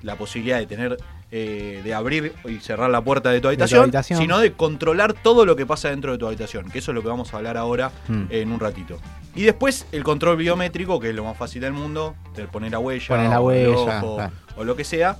la 0.00 0.16
posibilidad 0.16 0.58
de 0.58 0.66
tener, 0.66 0.96
eh, 1.30 1.80
de 1.84 1.94
abrir 1.94 2.32
y 2.48 2.58
cerrar 2.60 2.88
la 2.90 3.02
puerta 3.02 3.30
de 3.30 3.40
tu 3.40 3.48
habitación, 3.48 3.82
habitación. 3.82 4.18
sino 4.20 4.38
de 4.38 4.52
controlar 4.52 5.12
todo 5.14 5.44
lo 5.44 5.56
que 5.56 5.66
pasa 5.66 5.90
dentro 5.90 6.12
de 6.12 6.18
tu 6.18 6.26
habitación. 6.26 6.70
Que 6.70 6.78
eso 6.78 6.90
es 6.90 6.94
lo 6.94 7.02
que 7.02 7.08
vamos 7.08 7.34
a 7.34 7.36
hablar 7.38 7.56
ahora 7.56 7.90
Mm. 8.08 8.24
en 8.30 8.52
un 8.52 8.60
ratito. 8.60 8.98
Y 9.34 9.42
después 9.42 9.86
el 9.92 10.04
control 10.04 10.36
biométrico, 10.36 11.00
que 11.00 11.10
es 11.10 11.14
lo 11.14 11.24
más 11.24 11.36
fácil 11.36 11.60
del 11.60 11.72
mundo, 11.72 12.14
de 12.36 12.46
poner 12.46 12.70
la 12.72 12.78
huella, 12.78 13.08
Poner 13.08 13.28
la 13.30 13.40
o 13.40 13.50
el 13.50 13.68
huella, 13.68 13.98
ojo, 14.00 14.14
claro. 14.16 14.32
o 14.56 14.64
lo 14.64 14.76
que 14.76 14.84
sea. 14.84 15.16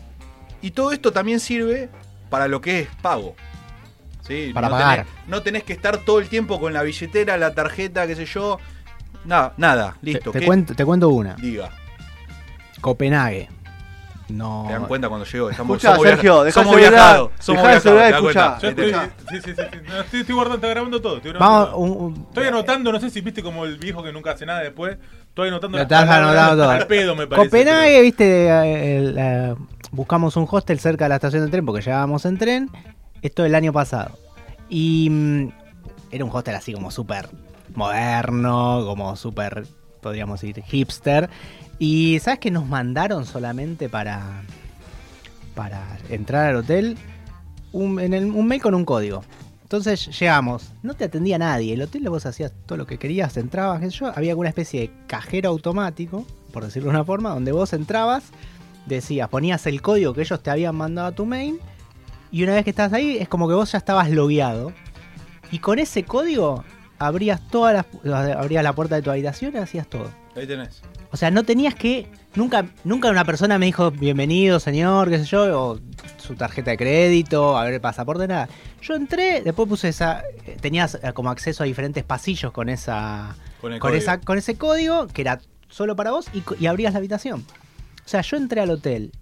Y 0.65 0.71
todo 0.71 0.93
esto 0.93 1.13
también 1.13 1.41
sirve 1.41 1.91
para 2.31 2.49
lo 2.49 2.63
que 2.63 2.81
es 2.81 2.89
pago. 3.03 3.37
¿Sí? 4.27 4.51
Para 4.55 4.69
no 4.69 4.73
pagar. 4.73 4.97
Tenés, 5.05 5.13
no 5.29 5.43
tenés 5.43 5.63
que 5.63 5.75
estar 5.75 5.99
todo 5.99 6.19
el 6.21 6.29
tiempo 6.31 6.59
con 6.59 6.73
la 6.73 6.83
billetera, 6.83 7.37
la 7.37 7.53
tarjeta, 7.55 8.07
qué 8.07 8.17
sé 8.17 8.25
yo. 8.25 8.59
Nada, 9.27 9.53
nada, 9.59 9.99
listo. 10.01 10.31
te 10.31 10.41
cuento, 10.43 10.75
te 10.75 10.83
cuento 10.87 11.11
una. 11.11 11.35
Diga, 11.35 11.69
Copenhague. 12.81 13.51
No. 14.31 14.65
te 14.67 14.73
dan 14.73 14.87
cuenta 14.87 15.09
cuando 15.11 15.27
llegó. 15.27 15.51
Estamos, 15.51 15.77
Escuchá, 15.77 15.97
somos 15.97 16.09
Sergio, 16.09 16.51
somos 16.51 16.77
viajados. 16.77 17.31
Somos 17.41 17.63
viajados. 17.63 18.63
Yo 18.63 18.69
estoy, 18.71 18.91
sí, 18.93 18.97
sí, 19.29 19.41
sí, 19.45 19.53
sí. 19.55 19.79
No, 19.87 20.01
estoy, 20.01 20.21
estoy 20.21 20.35
guardando, 20.35 20.55
está 20.57 20.69
grabando 20.69 21.03
todo. 21.03 21.17
Estoy 21.19 21.33
grabando 21.33 21.55
Vamos, 21.57 21.71
todo. 21.73 21.79
un- 21.81 22.05
un- 22.15 22.27
Estoy 22.29 22.47
anotando, 22.47 22.91
no 22.91 23.01
sé 23.01 23.11
si 23.11 23.21
viste 23.21 23.43
como 23.43 23.67
el 23.67 23.77
viejo 23.77 24.03
que 24.03 24.13
nunca 24.13 24.31
hace 24.31 24.47
nada 24.47 24.61
después. 24.61 24.97
Estoy 25.29 25.49
anotando 25.49 25.77
estás 25.79 26.09
anotando 26.09 26.63
todo. 26.63 26.71
al 26.71 26.87
pedo, 26.87 27.15
me 27.15 27.27
parece. 27.27 27.49
Copenhague, 27.49 28.01
viste, 28.01 28.97
el, 28.97 29.15
eh, 29.19 29.55
buscamos 29.95 30.37
un 30.37 30.47
hostel 30.51 30.79
cerca 30.81 31.05
de 31.07 31.09
la 31.11 31.15
estación 31.17 31.45
de 31.45 31.51
tren 31.51 31.65
porque 31.67 31.83
llegábamos 31.83 32.25
en 32.25 32.39
tren. 32.39 32.71
Esto 33.23 33.45
el 33.45 33.55
año 33.55 33.73
pasado. 33.73 34.19
Y 34.69 35.09
mm, 35.11 35.49
era 36.11 36.25
un 36.25 36.31
hostel 36.33 36.55
así 36.55 36.73
como 36.73 36.91
súper 36.91 37.29
moderno, 37.75 38.83
como 38.87 39.17
súper, 39.17 39.67
podríamos 40.01 40.41
decir, 40.41 40.63
hipster. 40.65 41.29
Y 41.79 42.19
¿sabes 42.21 42.39
qué 42.41 42.51
nos 42.51 42.67
mandaron 42.67 43.27
solamente 43.27 43.89
para, 43.89 44.43
para 45.55 45.83
entrar 46.09 46.47
al 46.51 46.57
hotel? 46.57 46.97
Un, 47.73 47.99
en 48.01 48.15
el- 48.15 48.27
un 48.31 48.47
mail 48.47 48.63
con 48.63 48.75
un 48.75 48.85
código. 48.85 49.23
Entonces 49.63 50.17
llegamos, 50.21 50.73
no 50.83 50.95
te 50.95 51.05
atendía 51.05 51.37
nadie, 51.39 51.73
el 51.75 51.83
hotel 51.83 52.09
vos 52.09 52.27
hacías 52.27 52.53
todo 52.67 52.79
lo 52.79 52.87
que 52.87 52.99
querías, 52.99 53.37
entrabas, 53.37 53.81
qué 53.81 53.91
yo, 53.91 54.13
había 54.15 54.31
alguna 54.33 54.51
especie 54.51 54.83
de 54.83 54.91
cajero 55.09 55.49
automático, 55.49 56.25
por 56.53 56.65
decirlo 56.65 56.91
de 56.91 56.97
una 56.97 57.05
forma, 57.05 57.31
donde 57.31 57.51
vos 57.51 57.73
entrabas, 57.73 58.25
decías, 58.87 59.29
ponías 59.29 59.67
el 59.67 59.81
código 59.83 60.13
que 60.15 60.23
ellos 60.23 60.43
te 60.43 60.51
habían 60.51 60.75
mandado 60.77 61.09
a 61.09 61.13
tu 61.13 61.27
mail, 61.27 61.61
y 62.31 62.43
una 62.43 62.55
vez 62.55 62.65
que 62.65 62.71
estabas 62.71 62.93
ahí 62.93 63.17
es 63.19 63.29
como 63.29 63.49
que 63.49 63.55
vos 63.55 63.71
ya 63.73 63.79
estabas 63.79 64.11
logueado, 64.11 64.73
y 65.51 65.59
con 65.61 65.79
ese 65.79 66.05
código 66.05 66.65
abrías 66.99 67.41
todas 67.49 67.85
las, 68.03 68.37
abrías 68.37 68.65
la 68.65 68.73
puerta 68.73 68.97
de 68.97 69.03
tu 69.03 69.11
habitación 69.11 69.53
y 69.55 69.59
hacías 69.59 69.87
todo. 69.87 70.11
Ahí 70.37 70.47
tenés. 70.47 70.83
O 71.13 71.17
sea, 71.17 71.31
no 71.31 71.45
tenías 71.45 71.75
que. 71.77 72.09
Nunca, 72.35 72.67
nunca 72.83 73.09
una 73.09 73.25
persona 73.25 73.57
me 73.57 73.67
dijo 73.67 73.93
bienvenido, 73.93 74.59
señor, 74.59 75.09
qué 75.09 75.19
sé 75.19 75.25
yo, 75.27 75.61
o 75.61 75.79
su 76.19 76.35
tarjeta 76.35 76.73
de 76.73 76.77
crédito, 76.77 77.57
a 77.57 77.63
ver 77.65 77.75
el 77.75 77.81
pasaporte, 77.81 78.27
nada. 78.27 78.49
Yo 78.83 78.95
entré, 78.97 79.41
después 79.43 79.69
puse 79.69 79.89
esa. 79.91 80.25
eh, 80.45 80.57
Tenías 80.61 80.99
eh, 81.01 81.13
como 81.13 81.31
acceso 81.31 81.63
a 81.63 81.67
diferentes 81.67 82.03
pasillos 82.03 82.51
con 82.51 82.69
esa. 82.69 83.37
Con 83.61 83.79
Con, 83.79 83.95
esa, 83.95 84.21
con 84.21 84.39
ese 84.39 84.57
código, 84.57 85.07
que 85.07 85.23
era 85.23 85.41
solo 85.69 85.95
para 85.95 86.11
vos 86.11 86.27
y 86.59 86.67
abrías 86.67 86.95
la 86.95 86.99
habitación. 86.99 87.45
O 88.05 88.09
sea, 88.09 88.21
yo 88.21 88.37
entré 88.37 88.61
al 88.61 88.71
hotel, 88.71 89.13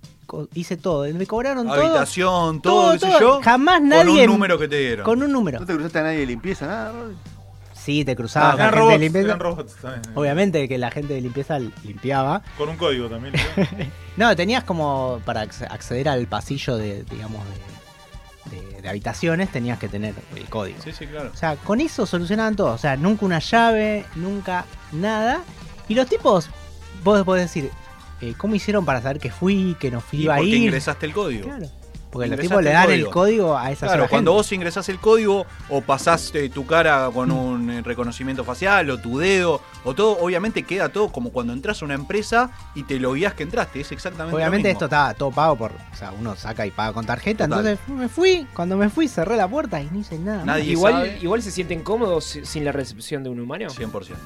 hice 0.54 0.76
todo, 0.76 1.04
me 1.14 1.26
cobraron 1.26 1.66
todo. 1.66 1.80
Habitación, 1.80 2.60
todo, 2.62 2.82
todo, 2.82 2.92
qué 2.92 2.98
sé 2.98 3.06
todo. 3.06 3.20
yo. 3.20 3.40
Jamás 3.42 3.78
Con 3.80 3.88
nadie- 3.90 4.24
un 4.24 4.32
número 4.32 4.58
que 4.58 4.68
te 4.68 4.78
dieron. 4.78 5.04
Con 5.04 5.22
un 5.22 5.30
número. 5.32 5.60
¿No 5.60 5.66
te 5.66 5.74
cruzaste 5.74 5.98
a 5.98 6.02
nadie 6.02 6.18
de 6.18 6.26
limpieza, 6.26 6.66
nada? 6.66 6.92
Sí, 7.74 8.04
te 8.04 8.14
cruzabas 8.14 8.54
Ah, 8.54 8.56
con 8.56 8.60
eran 8.60 8.70
gente 8.72 8.78
de 8.78 8.80
robots, 8.86 9.00
limpieza. 9.00 9.26
eran 9.26 9.40
robots 9.40 9.74
también. 9.82 10.02
Obviamente 10.16 10.68
que 10.68 10.78
la 10.78 10.90
gente 10.90 11.14
de 11.14 11.20
limpieza 11.20 11.58
limpiaba. 11.58 12.42
Con 12.56 12.68
un 12.68 12.76
código 12.76 13.08
también. 13.08 13.34
No, 14.16 14.34
tenías 14.36 14.62
como 14.64 15.20
para 15.24 15.44
acce- 15.44 15.66
acceder 15.68 16.08
al 16.08 16.26
pasillo 16.26 16.76
de, 16.76 17.02
digamos, 17.04 17.40
de, 18.50 18.56
de- 18.56 18.82
de 18.82 18.88
habitaciones, 18.88 19.50
tenías 19.50 19.78
que 19.78 19.88
tener 19.88 20.14
el 20.36 20.44
código. 20.48 20.78
Sí, 20.82 20.92
sí, 20.92 21.06
claro. 21.06 21.30
O 21.32 21.36
sea, 21.36 21.56
con 21.56 21.80
eso 21.80 22.06
solucionaban 22.06 22.54
todo. 22.56 22.72
O 22.72 22.78
sea, 22.78 22.96
nunca 22.96 23.24
una 23.26 23.38
llave, 23.40 24.04
nunca 24.16 24.64
nada. 24.92 25.40
Y 25.88 25.94
los 25.96 26.06
tipos, 26.08 26.50
vos 27.02 27.24
podés 27.24 27.44
decir, 27.46 27.70
eh, 28.22 28.34
¿cómo 28.38 28.54
hicieron 28.54 28.84
para 28.86 29.02
saber 29.02 29.18
que 29.18 29.30
fui, 29.30 29.76
que 29.78 29.90
no 29.90 30.00
fui 30.00 30.22
iba 30.22 30.34
a 30.34 30.36
porque 30.38 30.50
ir? 30.50 30.62
ingresaste 30.62 31.04
el 31.06 31.12
código. 31.12 31.44
Claro. 31.44 31.66
Porque 32.10 32.28
los 32.28 32.40
tipos 32.40 32.62
le 32.62 32.68
el 32.68 32.74
dan 32.74 32.84
código. 32.88 33.06
el 33.08 33.12
código 33.14 33.56
a 33.56 33.70
esa 33.70 33.86
Claro, 33.86 34.06
cuando 34.06 34.32
gente. 34.32 34.36
vos 34.36 34.52
ingresás 34.52 34.86
el 34.90 34.98
código 34.98 35.46
o 35.70 35.80
pasaste 35.80 36.50
tu 36.50 36.66
cara 36.66 37.08
con 37.12 37.30
un 37.30 37.70
eh, 37.70 37.80
reconocimiento 37.82 38.44
facial 38.44 38.90
o 38.90 38.98
tu 39.00 39.16
dedo 39.18 39.62
o 39.82 39.94
todo, 39.94 40.18
obviamente 40.18 40.62
queda 40.64 40.90
todo 40.90 41.10
como 41.10 41.30
cuando 41.32 41.54
entras 41.54 41.80
a 41.80 41.86
una 41.86 41.94
empresa 41.94 42.50
y 42.74 42.82
te 42.82 43.00
lo 43.00 43.14
guías 43.14 43.32
que 43.32 43.44
entraste. 43.44 43.80
Es 43.80 43.92
exactamente 43.92 44.36
Obviamente 44.36 44.68
lo 44.68 44.72
esto 44.72 44.84
mismo. 44.84 44.94
estaba 44.94 45.14
todo 45.14 45.30
pago 45.30 45.56
por. 45.56 45.72
O 45.72 45.96
sea, 45.96 46.12
uno 46.12 46.36
saca 46.36 46.66
y 46.66 46.70
paga 46.70 46.92
con 46.92 47.06
tarjeta. 47.06 47.48
Total. 47.48 47.66
Entonces 47.66 47.88
me 47.96 48.08
fui. 48.10 48.46
Cuando 48.52 48.76
me 48.76 48.90
fui, 48.90 49.08
cerré 49.08 49.38
la 49.38 49.48
puerta 49.48 49.80
y 49.80 49.88
no 49.90 49.98
hice 50.00 50.18
nada. 50.18 50.44
Nadie 50.44 50.64
Igual, 50.72 50.92
sabe. 50.92 51.18
igual 51.22 51.40
se 51.42 51.50
sienten 51.50 51.82
cómodos 51.82 52.24
si- 52.26 52.44
sin 52.44 52.66
la 52.66 52.72
recepción 52.72 53.24
de 53.24 53.30
un 53.30 53.40
humano. 53.40 53.70
100%. 53.70 54.18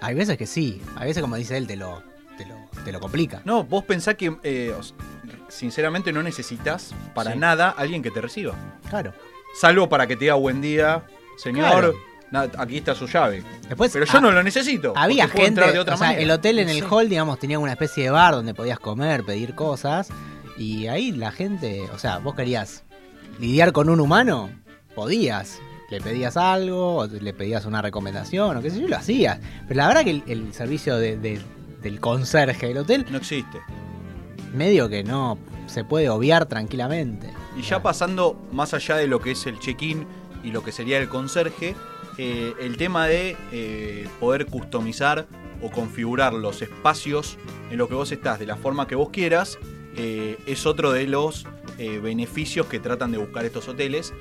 Hay 0.00 0.14
veces 0.14 0.38
que 0.38 0.46
sí. 0.46 0.80
Hay 0.94 1.08
veces, 1.08 1.22
como 1.22 1.34
dice 1.34 1.56
él, 1.56 1.66
te 1.66 1.74
lo, 1.74 2.04
te 2.86 2.92
lo, 2.92 3.00
complica. 3.00 3.42
No, 3.44 3.64
vos 3.64 3.84
pensás 3.84 4.14
que 4.14 4.34
eh, 4.42 4.74
sinceramente 5.48 6.12
no 6.12 6.22
necesitas 6.22 6.94
para 7.14 7.32
Sí. 7.32 7.38
nada 7.38 7.70
alguien 7.70 8.02
que 8.02 8.10
te 8.10 8.20
reciba. 8.20 8.54
Claro. 8.88 9.12
Salvo 9.60 9.88
para 9.88 10.06
que 10.06 10.16
te 10.16 10.20
diga 10.26 10.34
buen 10.34 10.60
día, 10.60 11.04
señor. 11.36 11.94
Claro. 12.30 12.50
aquí 12.58 12.76
está 12.78 12.94
su 12.94 13.06
llave. 13.06 13.42
Después, 13.68 13.92
Pero 13.92 14.04
yo 14.04 14.18
ah, 14.18 14.20
no 14.20 14.30
lo 14.32 14.42
necesito. 14.42 14.92
Había 14.96 15.28
gente, 15.28 15.60
de 15.72 15.78
otra 15.78 15.94
o 15.94 15.98
sea, 15.98 16.08
manera. 16.08 16.22
el 16.22 16.30
hotel 16.30 16.58
en 16.58 16.68
el 16.68 16.80
Sí. 16.80 16.84
hall, 16.90 17.08
digamos, 17.08 17.38
tenía 17.38 17.58
una 17.58 17.72
especie 17.72 18.04
de 18.04 18.10
bar 18.10 18.34
donde 18.34 18.52
podías 18.52 18.78
comer, 18.78 19.22
pedir 19.24 19.54
cosas. 19.54 20.08
Y 20.58 20.86
ahí 20.88 21.12
la 21.12 21.30
gente, 21.32 21.82
o 21.94 21.98
sea, 21.98 22.18
vos 22.18 22.34
querías 22.34 22.82
lidiar 23.38 23.72
con 23.72 23.88
un 23.88 24.00
humano, 24.00 24.50
podías. 24.94 25.58
Le 25.88 26.00
pedías 26.00 26.36
algo, 26.36 26.96
o 26.96 27.06
le 27.06 27.32
pedías 27.32 27.64
una 27.64 27.80
recomendación, 27.80 28.56
o 28.56 28.60
qué 28.60 28.70
sé 28.70 28.80
yo, 28.80 28.88
lo 28.88 28.96
hacías. 28.96 29.38
Pero 29.68 29.78
la 29.78 29.86
verdad 29.86 30.02
que 30.02 30.10
el, 30.10 30.22
el 30.26 30.52
servicio 30.52 30.96
de- 30.96 31.16
de- 31.16 31.40
del 31.86 32.00
conserje 32.00 32.68
del 32.68 32.78
hotel, 32.78 33.06
No 33.10 33.18
existe. 33.18 33.60
medio 34.54 34.88
que 34.88 35.02
no 35.04 35.38
se 35.66 35.84
puede 35.84 36.08
obviar 36.08 36.46
tranquilamente. 36.46 37.32
Y 37.56 37.62
ya 37.62 37.82
pasando 37.82 38.36
más 38.52 38.74
allá 38.74 38.96
de 38.96 39.06
lo 39.06 39.20
que 39.20 39.30
es 39.32 39.46
el 39.46 39.58
check-in 39.58 40.06
y 40.44 40.50
lo 40.50 40.62
que 40.62 40.72
sería 40.72 40.98
el 40.98 41.08
conserje, 41.08 41.74
eh, 42.18 42.52
el 42.60 42.76
tema 42.76 43.06
de 43.06 43.36
eh, 43.52 44.08
poder 44.20 44.46
customizar 44.46 45.26
o 45.62 45.70
configurar 45.70 46.34
los 46.34 46.60
espacios 46.62 47.38
en 47.70 47.78
los 47.78 47.88
que 47.88 47.94
vos 47.94 48.12
estás 48.12 48.38
de 48.38 48.46
la 48.46 48.56
forma 48.56 48.86
que 48.86 48.94
vos 48.94 49.08
quieras, 49.10 49.58
eh, 49.96 50.36
es 50.46 50.66
otro 50.66 50.92
de 50.92 51.06
los 51.06 51.46
beneficios 52.02 52.66
que 52.68 52.80
tratan 52.80 53.12
de 53.12 53.18
buscar 53.18 53.44
estos 53.44 53.68
hoteles. 53.68 54.14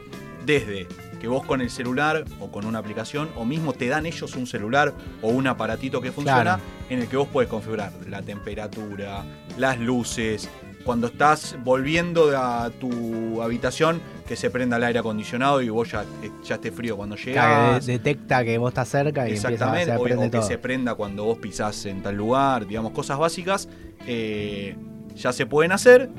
Desde 0.46 0.88
que 1.20 1.28
vos 1.28 1.46
con 1.46 1.62
el 1.62 1.70
celular 1.70 2.24
o 2.40 2.52
con 2.52 2.66
una 2.66 2.80
aplicación, 2.80 3.30
o 3.36 3.46
mismo 3.46 3.74
te 3.74 3.88
dan 3.88 4.06
ellos 4.06 4.36
un 4.36 4.48
celular 4.48 4.94
o 5.22 5.30
un 5.30 5.48
aparatito 5.48 6.02
que 6.02 6.12
funciona, 6.12 6.42
Claro. 6.44 6.62
en 6.90 7.00
el 7.00 7.08
que 7.08 7.18
vos 7.18 7.28
podés 7.28 7.50
configurar 7.50 7.92
la 8.10 8.22
temperatura, 8.22 9.24
las 9.58 9.80
luces, 9.80 10.50
cuando 10.84 11.08
estás 11.08 11.58
volviendo 11.64 12.38
a 12.38 12.70
tu 12.70 13.42
habitación, 13.42 14.00
que 14.28 14.36
se 14.36 14.50
prenda 14.52 14.78
el 14.78 14.84
aire 14.84 15.00
acondicionado 15.00 15.62
y 15.62 15.70
vos 15.70 15.92
ya, 15.92 16.04
eh, 16.22 16.30
ya 16.44 16.56
esté 16.56 16.72
frío 16.72 16.96
cuando 16.96 17.16
Claro, 17.16 17.66
llegas. 17.72 17.86
de- 17.88 17.94
detecta 17.94 18.44
que 18.44 18.58
vos 18.60 18.70
estás 18.70 18.90
cerca 18.90 19.28
y 19.28 19.34
Exactamente, 19.34 19.92
a 19.92 20.00
o, 20.00 20.04
prende 20.04 20.28
o 20.28 20.32
que 20.32 20.38
todo. 20.38 20.48
se 20.48 20.58
prenda 20.60 20.94
cuando 20.96 21.26
vos 21.26 21.40
pisás 21.40 21.86
en 21.88 22.04
tal 22.04 22.16
lugar, 22.16 22.68
digamos, 22.68 22.92
cosas 22.92 23.18
básicas, 23.18 23.68
eh, 24.08 24.76
ya 25.16 25.32
se 25.34 25.46
pueden 25.48 25.72
hacer. 25.72 26.10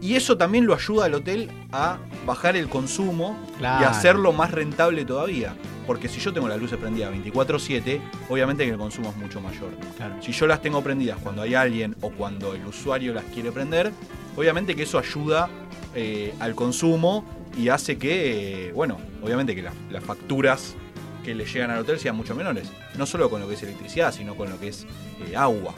Y 0.00 0.14
eso 0.14 0.36
también 0.38 0.66
lo 0.66 0.74
ayuda 0.74 1.04
al 1.06 1.14
hotel 1.14 1.50
a 1.72 1.98
bajar 2.26 2.56
el 2.56 2.68
consumo 2.68 3.38
y 3.54 3.58
Claro. 3.58 3.88
hacerlo 3.88 4.32
más 4.32 4.50
rentable 4.50 5.04
todavía. 5.04 5.54
Porque 5.86 6.08
si 6.08 6.20
yo 6.20 6.32
tengo 6.32 6.48
las 6.48 6.58
luces 6.58 6.78
prendidas 6.78 7.10
24/7, 7.10 8.00
obviamente 8.28 8.64
que 8.64 8.70
el 8.70 8.78
consumo 8.78 9.10
es 9.10 9.16
mucho 9.16 9.40
mayor. 9.40 9.70
Claro. 9.96 10.14
Si 10.22 10.32
yo 10.32 10.46
las 10.46 10.62
tengo 10.62 10.82
prendidas 10.82 11.18
cuando 11.22 11.42
hay 11.42 11.54
alguien 11.54 11.96
o 12.00 12.10
cuando 12.10 12.54
el 12.54 12.64
usuario 12.64 13.12
las 13.12 13.24
quiere 13.24 13.50
prender, 13.52 13.92
obviamente 14.36 14.74
que 14.76 14.84
eso 14.84 14.98
ayuda 14.98 15.48
eh, 15.94 16.32
al 16.38 16.54
consumo 16.54 17.24
y 17.58 17.68
hace 17.68 17.98
que, 17.98 18.68
eh, 18.68 18.72
bueno, 18.72 18.98
obviamente 19.22 19.54
que 19.56 19.62
las, 19.62 19.74
las 19.90 20.04
facturas 20.04 20.76
que 21.24 21.34
le 21.34 21.44
llegan 21.44 21.70
al 21.72 21.80
hotel 21.80 21.98
sean 21.98 22.16
mucho 22.16 22.34
menores. 22.34 22.70
No 22.96 23.04
solo 23.06 23.28
con 23.28 23.40
lo 23.40 23.48
que 23.48 23.54
es 23.54 23.62
electricidad, 23.64 24.14
sino 24.14 24.36
con 24.36 24.48
lo 24.48 24.58
que 24.60 24.68
es 24.68 24.86
eh, 25.28 25.36
agua. 25.36 25.74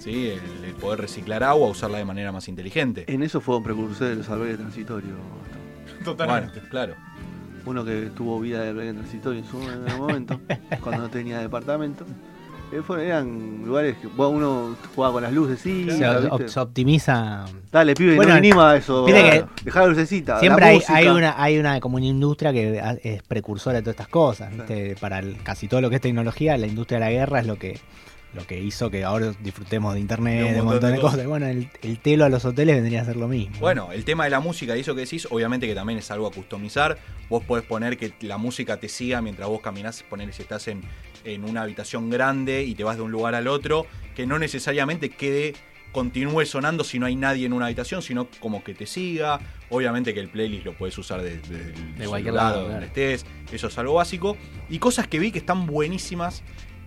¿Sí? 0.00 0.28
El, 0.30 0.64
el 0.64 0.74
poder 0.74 1.00
reciclar 1.00 1.42
agua, 1.44 1.68
usarla 1.68 1.98
de 1.98 2.04
manera 2.04 2.32
más 2.32 2.48
inteligente. 2.48 3.04
En 3.06 3.22
eso 3.22 3.40
fue 3.40 3.56
un 3.56 3.62
precursor 3.62 4.08
de 4.08 4.16
los 4.16 4.28
albergues 4.28 4.58
transitorios. 4.58 5.12
Totalmente. 6.04 6.52
Bueno, 6.54 6.68
claro. 6.70 6.94
Uno 7.66 7.84
que 7.84 8.10
tuvo 8.16 8.40
vida 8.40 8.62
de 8.62 8.70
albergue 8.70 8.94
transitorio 8.94 9.38
en 9.40 9.44
su 9.46 9.58
momento, 9.98 10.40
cuando 10.82 11.02
no 11.02 11.08
tenía 11.10 11.38
departamento. 11.38 12.06
Eh, 12.72 12.82
fueron- 12.86 13.04
eran 13.04 13.62
lugares 13.66 13.96
que 13.98 14.06
bueno, 14.06 14.30
uno 14.36 14.76
jugaba 14.94 15.14
con 15.14 15.22
las 15.24 15.32
luces, 15.32 15.58
sí. 15.60 15.86
Se, 15.90 16.48
se 16.48 16.60
optimiza. 16.60 17.44
Dale, 17.70 17.94
pibe, 17.94 18.14
Bueno, 18.16 18.34
no 18.34 18.40
vinimos 18.40 18.64
a 18.64 18.76
eso. 18.76 19.04
que 19.04 19.44
Dejá 19.64 19.80
la 19.80 19.86
lucecita. 19.88 20.38
Siempre 20.40 20.78
la 20.78 20.94
hay, 20.94 21.08
una, 21.08 21.34
hay 21.42 21.58
una 21.58 21.80
como 21.80 21.96
una 21.96 22.06
industria 22.06 22.52
que 22.52 22.80
es 23.02 23.22
precursora 23.24 23.76
de 23.78 23.82
todas 23.82 23.94
estas 23.94 24.08
cosas. 24.08 24.56
¿viste? 24.56 24.96
Para 25.00 25.18
el- 25.18 25.42
casi 25.42 25.66
todo 25.68 25.80
lo 25.80 25.90
que 25.90 25.96
es 25.96 26.00
tecnología, 26.02 26.56
la 26.56 26.68
industria 26.68 26.98
de 27.00 27.04
la 27.06 27.10
guerra 27.10 27.40
es 27.40 27.46
lo 27.46 27.56
que 27.56 27.78
lo 28.34 28.46
que 28.46 28.60
hizo 28.60 28.90
que 28.90 29.04
ahora 29.04 29.32
disfrutemos 29.40 29.94
de 29.94 30.00
internet, 30.00 30.54
de 30.54 30.60
un 30.60 30.66
montón, 30.66 30.92
de 30.92 31.00
cosas. 31.00 31.26
Bueno, 31.26 31.46
el, 31.46 31.68
el 31.82 31.98
telo 31.98 32.24
a 32.24 32.28
los 32.28 32.44
hoteles 32.44 32.76
vendría 32.76 33.02
a 33.02 33.04
ser 33.04 33.16
lo 33.16 33.28
mismo. 33.28 33.56
Bueno, 33.58 33.90
el 33.92 34.04
tema 34.04 34.24
de 34.24 34.30
la 34.30 34.40
música 34.40 34.76
y 34.76 34.80
eso 34.80 34.94
que 34.94 35.02
decís, 35.02 35.26
obviamente 35.30 35.66
que 35.66 35.74
también 35.74 35.98
es 35.98 36.10
algo 36.10 36.26
a 36.26 36.30
customizar. 36.30 36.98
Vos 37.28 37.44
podés 37.44 37.64
poner 37.64 37.96
que 37.96 38.12
la 38.20 38.38
música 38.38 38.78
te 38.78 38.88
siga 38.88 39.20
mientras 39.20 39.48
vos 39.48 39.60
caminás, 39.60 40.02
poner 40.02 40.32
si 40.32 40.42
estás 40.42 40.68
en, 40.68 40.82
en 41.24 41.44
una 41.44 41.62
habitación 41.62 42.10
grande 42.10 42.62
y 42.64 42.74
te 42.74 42.84
vas 42.84 42.96
de 42.96 43.02
un 43.02 43.10
lugar 43.10 43.34
al 43.34 43.48
otro, 43.48 43.86
que 44.14 44.26
no 44.26 44.38
necesariamente 44.38 45.10
quede 45.10 45.54
continúe 45.92 46.44
sonando 46.46 46.84
si 46.84 46.98
no 46.98 47.06
hay 47.06 47.16
nadie 47.16 47.46
en 47.46 47.52
una 47.52 47.66
habitación, 47.66 48.02
sino 48.02 48.28
como 48.38 48.62
que 48.62 48.74
te 48.74 48.86
siga. 48.86 49.40
Obviamente 49.70 50.14
que 50.14 50.20
el 50.20 50.28
playlist 50.28 50.64
lo 50.64 50.74
puedes 50.74 50.96
usar 50.98 51.22
desde 51.22 51.72
De 51.72 52.06
cualquier 52.06 52.34
lado, 52.34 52.62
donde 52.62 52.70
claro. 52.70 52.86
estés, 52.86 53.26
eso 53.52 53.68
es 53.68 53.78
algo 53.78 53.94
básico. 53.94 54.36
Y 54.68 54.78
cosas 54.78 55.08
que 55.08 55.18
vi 55.18 55.32
que 55.32 55.38
están 55.38 55.66
buenísimas, 55.66 56.42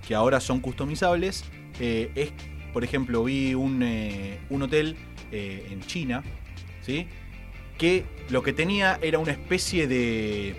que 0.08 0.16
ahora 0.16 0.40
son 0.40 0.60
customizables, 0.60 1.44
eh, 1.80 2.12
es, 2.16 2.32
por 2.72 2.84
ejemplo, 2.84 3.24
vi 3.24 3.54
un, 3.54 3.82
eh, 3.84 4.40
un 4.50 4.62
hotel 4.64 4.96
eh, 5.32 5.68
en 5.72 5.82
China, 5.82 6.24
¿sí? 6.82 7.08
Que 7.78 8.06
lo 8.30 8.44
que 8.44 8.54
tenía 8.54 9.00
era 9.02 9.20
una 9.20 9.32
especie 9.32 9.88
de... 9.88 10.56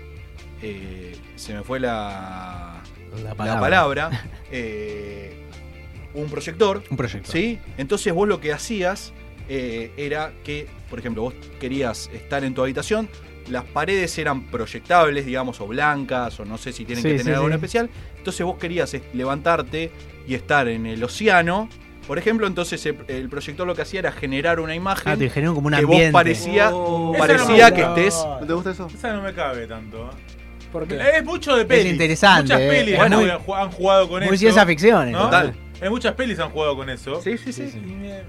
se 1.35 1.53
me 1.53 1.63
fue 1.63 1.79
la, 1.79 2.81
la 3.15 3.23
la 3.23 3.35
palabra. 3.35 3.59
palabra. 3.61 4.25
un 6.13 6.29
proyector, 6.29 6.83
Un 6.89 6.97
proyecto. 6.97 7.31
¿sí? 7.31 7.59
Entonces 7.77 8.13
vos 8.13 8.27
lo 8.27 8.39
que 8.39 8.53
hacías 8.53 9.13
era 9.47 10.33
que, 10.43 10.67
por 10.89 10.99
ejemplo, 10.99 11.23
vos 11.23 11.33
querías 11.59 12.09
estar 12.13 12.43
en 12.43 12.53
tu 12.53 12.61
habitación, 12.61 13.09
las 13.49 13.63
paredes 13.63 14.17
eran 14.17 14.47
proyectables, 14.47 15.25
digamos, 15.25 15.61
o 15.61 15.67
blancas, 15.67 16.39
o 16.39 16.45
no 16.45 16.57
sé 16.57 16.73
si 16.73 16.83
tienen 16.85 17.03
Sí, 17.03 17.09
que 17.11 17.17
sí, 17.19 17.23
tener 17.23 17.35
algo 17.35 17.47
en 17.47 17.53
sí. 17.53 17.55
especial. 17.57 17.89
Entonces 18.17 18.45
vos 18.45 18.57
querías 18.57 18.93
eh, 18.95 19.03
levantarte 19.13 19.91
y 20.27 20.33
estar 20.33 20.67
en 20.67 20.85
el 20.87 21.03
océano, 21.03 21.69
por 22.07 22.17
ejemplo, 22.19 22.45
entonces 22.45 22.85
el, 22.85 23.29
proyector 23.29 23.65
lo 23.65 23.73
que 23.75 23.81
hacía 23.81 23.99
era 23.99 24.11
generar 24.11 24.59
una 24.59 24.75
imagen 24.75 25.11
Ah, 25.13 25.17
te 25.17 25.27
generó 25.29 25.55
como 25.55 25.67
un 25.67 25.73
que 25.73 25.79
ambiente. 25.81 26.05
vos 26.07 26.13
parecía, 26.13 26.69
Oh. 26.71 27.15
parecía 27.17 27.69
no 27.71 27.75
que 27.75 27.81
estés... 27.81 28.25
¿No 28.41 28.45
te 28.47 28.53
gusta 28.53 28.71
eso? 28.71 28.87
Esa 28.93 29.13
no 29.13 29.21
me 29.23 29.33
cabe 29.33 29.65
tanto. 29.65 30.05
¿eh? 30.05 30.35
¿Por 30.71 30.87
qué? 30.87 30.99
Es 31.17 31.23
mucho 31.25 31.55
de 31.55 31.65
pelis. 31.65 31.91
interesante, 31.93 32.43
Muchas 32.53 32.61
eh. 32.61 32.67
pelis 32.69 32.97
Bueno. 32.97 33.19
han, 33.19 33.25
ju- 33.39 33.55
han 33.63 33.71
jugado 33.71 34.07
con 34.09 34.19
Muy 34.19 34.27
eso. 34.35 34.37
ciencia 34.37 34.65
ficción. 34.65 35.11
¿no? 35.11 35.17
¿no? 35.19 35.25
Total. 35.25 35.55
En 35.81 35.89
muchas 35.89 36.13
pelis 36.13 36.37
han 36.39 36.49
jugado 36.51 36.75
con 36.75 36.89
eso. 36.89 37.21
Sí, 37.23 37.37
sí, 37.37 37.51
sí. 37.53 37.71
Y 37.75 37.79
me- 37.91 38.21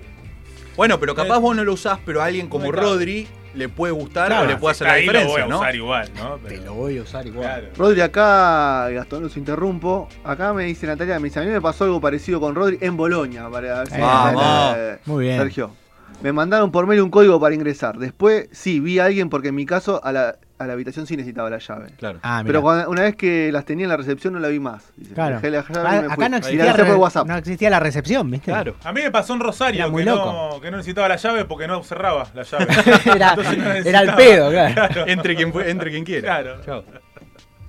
Bueno, 0.76 1.00
pero 1.00 1.14
capaz 1.14 1.36
Eh, 1.36 1.40
vos 1.40 1.56
no 1.56 1.64
lo 1.64 1.72
usás, 1.72 1.98
pero 2.04 2.20
a 2.22 2.26
alguien 2.26 2.48
como. 2.48 2.70
Rodri 2.70 3.26
le 3.54 3.68
puede 3.70 3.92
gustar 3.92 4.26
Claro, 4.28 4.44
o 4.44 4.46
le 4.46 4.56
puede 4.56 4.72
hacer 4.72 4.86
la 4.86 4.92
Ahí 4.94 5.06
lo 5.06 5.12
voy 5.12 5.20
diferencia, 5.22 5.44
a 5.44 5.48
¿no? 5.48 5.58
usar 5.60 5.74
igual, 5.76 6.10
¿no? 6.14 6.34
Te 6.36 6.48
Pero- 6.48 6.64
lo 6.64 6.74
voy 6.74 6.98
a 6.98 7.02
usar 7.02 7.26
igual. 7.26 7.44
Claro. 7.46 7.66
Rodri, 7.76 8.00
acá, 8.02 8.88
Gastón, 8.90 9.22
los 9.22 9.36
interrumpo. 9.38 10.08
Acá 10.24 10.52
me 10.52 10.64
dice 10.64 10.86
Natalia, 10.86 11.18
me 11.18 11.28
dice, 11.28 11.40
a 11.40 11.42
mí 11.42 11.48
me 11.50 11.60
pasó 11.62 11.84
algo 11.84 11.98
parecido 12.00 12.38
con 12.40 12.54
Rodri 12.54 12.76
en 12.82 12.96
Bolonia. 12.98 13.48
Para 13.50 13.78
ver 13.78 13.88
si- 13.90 13.98
Vamos. 14.00 14.74
Eh, 14.76 14.98
Muy 15.06 15.24
bien. 15.24 15.38
Sergio. 15.38 15.70
Me 16.22 16.32
mandaron 16.32 16.70
por 16.70 16.86
mail 16.86 17.00
un 17.00 17.10
código 17.10 17.40
para 17.40 17.54
ingresar. 17.54 17.96
Después, 17.98 18.48
sí, 18.52 18.78
vi 18.80 18.98
a 18.98 19.06
alguien 19.06 19.30
porque 19.30 19.48
en 19.48 19.54
mi 19.54 19.64
caso 19.66 20.02
a 20.04 20.12
la, 20.12 20.36
a 20.58 20.66
la 20.66 20.72
habitación 20.72 21.06
sí 21.06 21.16
necesitaba 21.16 21.50
la 21.50 21.58
llave. 21.58 21.90
Claro. 21.98 22.18
Ah. 22.22 22.42
Pero 22.46 22.62
cuando- 22.62 22.88
una 22.90 23.02
vez 23.02 23.14
que 23.16 23.50
las 23.52 23.64
tenía 23.64 23.84
en 23.84 23.90
la 23.90 23.96
recepción 23.96 24.32
no 24.32 24.38
la 24.40 24.48
vi 24.48 24.58
más. 24.58 24.92
Dice, 24.96 25.14
Claro. 25.14 25.36
dejé 25.36 25.50
la 25.50 25.62
llave 25.62 25.96
y 25.96 26.00
me 26.00 26.06
acá 26.06 26.14
fui. 26.14 26.28
no 26.28 26.36
existía, 26.38 26.70
por 26.72 26.80
re- 26.86 26.94
WhatsApp. 26.94 27.26
no 27.26 27.36
existía 27.36 27.70
la 27.70 27.80
recepción, 27.80 28.30
¿viste? 28.30 28.50
Claro. 28.52 28.74
A 28.84 28.92
mí 28.92 29.02
me 29.02 29.10
pasó 29.10 29.34
en 29.34 29.40
Rosario 29.40 29.92
que, 29.94 30.04
loco. 30.04 30.50
no, 30.54 30.60
que 30.60 30.70
no 30.70 30.76
necesitaba 30.78 31.08
la 31.08 31.16
llave 31.16 31.44
porque 31.44 31.66
no 31.66 31.82
cerraba 31.82 32.26
la 32.34 32.42
llave. 32.42 32.66
era, 33.16 33.28
Entonces 33.30 33.58
no 33.58 33.72
era 33.72 34.00
el 34.00 34.14
pedo, 34.14 34.50
claro. 34.50 35.04
Entre 35.06 35.36
quien, 35.36 35.52
entre 35.66 35.90
quien 35.90 36.04
quiera. 36.04 36.22
Claro. 36.40 36.60
Chao. 36.64 36.84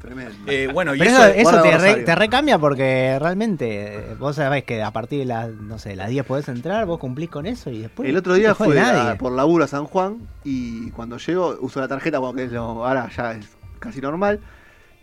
Tremendo. 0.07 0.51
Eh, 0.51 0.67
bueno, 0.73 0.95
y 0.95 0.99
Pero 0.99 1.11
eso, 1.11 1.23
eso, 1.25 1.33
eso 1.33 1.43
guarda 1.51 1.61
te, 1.63 1.77
re- 1.77 2.03
te 2.03 2.15
recambia 2.15 2.57
porque 2.57 3.17
realmente 3.19 3.95
eh, 4.11 4.15
vos 4.17 4.35
sabés 4.35 4.63
que 4.63 4.81
a 4.81 4.91
partir 4.91 5.19
de 5.19 5.25
las, 5.25 5.49
no 5.49 5.77
sé, 5.79 5.95
las 5.95 6.09
10 6.09 6.25
podés 6.25 6.47
entrar, 6.49 6.85
vos 6.85 6.97
cumplís 6.99 7.29
con 7.29 7.45
eso 7.45 7.69
y 7.69 7.79
después. 7.83 8.07
El 8.09 8.17
otro 8.17 8.33
día 8.35 8.55
fue 8.55 8.79
a- 8.79 9.17
por 9.17 9.31
laburo 9.33 9.63
a 9.63 9.67
San 9.67 9.85
Juan 9.85 10.17
y 10.43 10.89
cuando 10.91 11.17
llego 11.17 11.57
uso 11.61 11.79
la 11.79 11.87
tarjeta 11.87 12.19
porque 12.19 12.45
es 12.45 12.51
lo, 12.51 12.85
ahora 12.85 13.09
ya 13.15 13.33
es 13.33 13.47
casi 13.79 14.01
normal. 14.01 14.39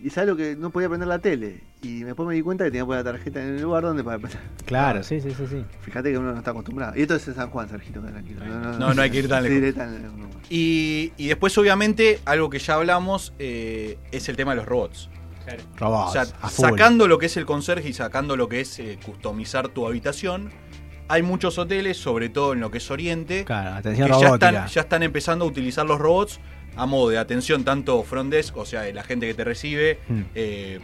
Y 0.02 0.10
sabes 0.10 0.28
lo 0.28 0.36
que 0.36 0.56
no 0.56 0.70
podía 0.70 0.88
prender 0.88 1.08
la 1.08 1.18
tele. 1.20 1.60
Y 1.82 2.02
después 2.02 2.28
me 2.28 2.34
di 2.34 2.42
cuenta 2.42 2.64
que 2.64 2.70
tenía 2.70 2.82
que 2.82 2.86
poner 2.86 3.04
la 3.04 3.12
tarjeta 3.12 3.40
en 3.42 3.54
el 3.56 3.62
lugar 3.62 3.84
donde 3.84 4.02
para 4.02 4.18
prender. 4.18 4.40
Claro, 4.66 5.02
sí, 5.02 5.20
sí, 5.20 5.30
sí, 5.30 5.46
sí. 5.48 5.64
Fíjate 5.82 6.10
que 6.10 6.18
uno 6.18 6.32
no 6.32 6.38
está 6.38 6.50
acostumbrado. 6.50 6.94
Y 6.96 7.02
esto 7.02 7.14
es 7.14 7.26
en 7.28 7.34
San 7.34 7.48
Juan, 7.50 7.68
Sergito, 7.68 8.00
tranquilo. 8.00 8.44
No, 8.44 8.92
no 8.92 9.02
hay 9.02 9.10
que 9.10 9.18
ir 9.18 9.28
tan 9.28 9.44
lejos. 9.44 9.74
tan 9.74 10.02
lejos, 10.02 10.14
y, 10.50 11.12
y 11.16 11.28
después, 11.28 11.56
obviamente, 11.58 12.20
algo 12.24 12.50
que 12.50 12.58
ya 12.58 12.74
hablamos 12.74 13.32
eh, 13.38 13.98
es 14.12 14.28
el 14.28 14.36
tema 14.36 14.52
de 14.52 14.56
los 14.56 14.66
robots. 14.66 15.08
Robots. 15.76 16.10
o 16.10 16.12
sea, 16.12 16.24
sacando 16.48 17.06
lo 17.06 17.18
que 17.18 17.26
es 17.26 17.36
el 17.36 17.44
conserje 17.46 17.88
y 17.88 17.92
sacando 17.92 18.36
lo 18.36 18.48
que 18.48 18.60
es 18.60 18.78
eh, 18.78 18.98
customizar 19.04 19.68
tu 19.68 19.86
habitación, 19.86 20.50
hay 21.06 21.22
muchos 21.22 21.58
hoteles, 21.58 21.98
sobre 21.98 22.30
todo 22.30 22.54
en 22.54 22.60
lo 22.60 22.70
que 22.70 22.78
es 22.78 22.90
Oriente, 22.90 23.44
Claro, 23.44 23.70
que 23.72 23.78
atención 23.78 24.08
ya 24.08 24.14
robótica. 24.14 24.48
están, 24.48 24.66
ya 24.68 24.80
están 24.80 25.02
empezando 25.02 25.44
a 25.44 25.48
utilizar 25.48 25.84
los 25.86 25.98
robots 25.98 26.40
a 26.76 26.86
modo 26.86 27.08
de 27.10 27.18
atención 27.18 27.64
tanto 27.64 28.02
front 28.02 28.32
desk, 28.32 28.56
o 28.56 28.64
sea, 28.64 28.82
de 28.82 28.92
la 28.92 29.02
gente 29.02 29.26
que 29.26 29.34
te 29.34 29.44
recibe, 29.44 29.98
Hmm. 30.08 30.22
eh, 30.34 30.80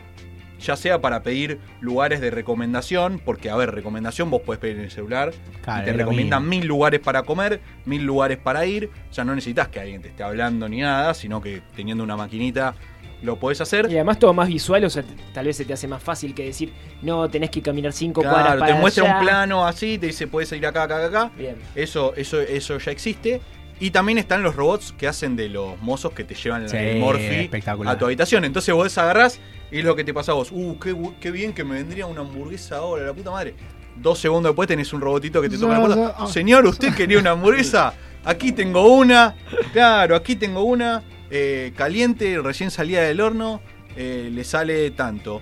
ya 0.61 0.77
sea 0.77 1.01
para 1.01 1.23
pedir 1.23 1.59
lugares 1.81 2.21
de 2.21 2.31
recomendación, 2.31 3.19
porque 3.25 3.49
a 3.49 3.57
ver, 3.57 3.75
recomendación 3.75 4.29
vos 4.31 4.43
podés 4.43 4.61
pedir 4.61 4.77
en 4.77 4.83
el 4.85 4.91
celular, 4.91 5.33
Claro, 5.65 5.83
y 5.83 5.85
te 5.87 5.93
recomiendan 5.95 6.47
mil 6.47 6.67
lugares 6.67 7.01
para 7.01 7.23
comer, 7.23 7.61
mil 7.87 8.03
lugares 8.05 8.37
para 8.37 8.67
ir, 8.67 8.91
o 9.11 9.13
sea, 9.15 9.25
no 9.25 9.35
necesitas 9.35 9.69
que 9.69 9.81
alguien 9.81 10.03
te 10.03 10.09
esté 10.09 10.23
hablando 10.23 10.69
ni 10.69 10.81
nada, 10.81 11.15
sino 11.15 11.41
que 11.41 11.63
teniendo 11.75 12.05
una 12.05 12.15
maquinita 12.17 12.75
lo 13.23 13.37
podés 13.37 13.61
hacer. 13.63 13.87
Y 13.91 13.95
además 13.97 14.19
todo 14.19 14.33
más 14.35 14.49
visual, 14.49 14.85
o 14.85 14.91
sea, 14.91 15.03
tal 15.33 15.47
vez 15.47 15.57
se 15.57 15.65
te 15.65 15.73
hace 15.73 15.89
más 15.89 16.03
fácil 16.03 16.35
que 16.35 16.45
decir, 16.45 16.73
no, 17.01 17.29
tenés 17.31 17.49
que 17.51 17.63
caminar 17.63 17.93
cinco 17.95 18.21
cuadras 18.23 18.57
para 18.59 18.75
te 18.75 18.79
muestra 18.81 19.05
allá. 19.05 19.19
un 19.19 19.25
plano 19.25 19.67
así, 19.67 19.97
te 19.99 20.07
dice 20.09 20.27
puedes 20.27 20.53
ir 20.53 20.67
acá, 20.67 20.83
acá, 20.83 21.05
acá. 21.07 21.31
Bien. 21.39 21.57
Eso, 21.75 22.13
eso, 22.17 22.39
eso 22.41 22.77
ya 22.79 22.91
existe. 22.93 23.41
Y 23.81 23.91
también 23.91 24.19
están 24.19 24.43
los 24.43 24.55
robots 24.57 24.93
que 24.97 25.09
hacen 25.09 25.37
de 25.37 25.49
los 25.49 25.81
mozos 25.81 26.13
que 26.13 26.23
te 26.23 26.35
llevan 26.35 26.69
Sí, 26.69 26.77
el 26.77 26.99
morfi 27.01 27.25
espectacular. 27.25 27.95
a 27.95 27.99
tu 27.99 28.05
habitación. 28.05 28.45
Entonces 28.45 28.75
vos 28.75 28.97
agarrás 28.99 29.41
y 29.73 29.79
es 29.79 29.85
lo 29.85 29.97
que 29.97 30.05
te 30.05 30.13
pasa 30.13 30.33
a 30.33 30.35
vos. 30.35 30.51
Uh, 30.53 30.79
qué, 30.79 30.95
bu- 30.95 31.15
qué 31.19 31.31
bien 31.31 31.53
que 31.55 31.65
me 31.65 31.77
vendría 31.77 32.05
una 32.07 32.21
hamburguesa 32.21 32.77
ahora, 32.77 33.07
la 33.07 33.15
puta 33.15 33.31
madre. 33.31 33.55
Dos 33.97 34.19
segundos 34.19 34.51
después 34.51 34.69
tenés 34.69 34.93
un 34.93 35.01
robotito 35.01 35.41
que 35.43 35.49
te 35.49 35.57
toca 35.59 35.79
la 35.79 35.81
puerta. 35.87 36.27
Señor, 36.27 36.67
¿usted 36.67 36.95
quería 36.95 37.19
una 37.19 37.31
hamburguesa? 37.31 37.95
Aquí 38.25 38.53
tengo 38.53 38.87
una. 38.95 39.35
Claro, 39.73 40.15
aquí 40.15 40.37
tengo 40.37 40.63
una. 40.63 41.03
eh, 41.31 41.73
caliente, 41.77 42.39
recién 42.43 42.71
salida 42.71 43.03
del 43.03 43.21
horno. 43.21 43.61
eh, 43.97 44.29
le 44.33 44.45
sale 44.45 44.91
tanto. 44.93 45.41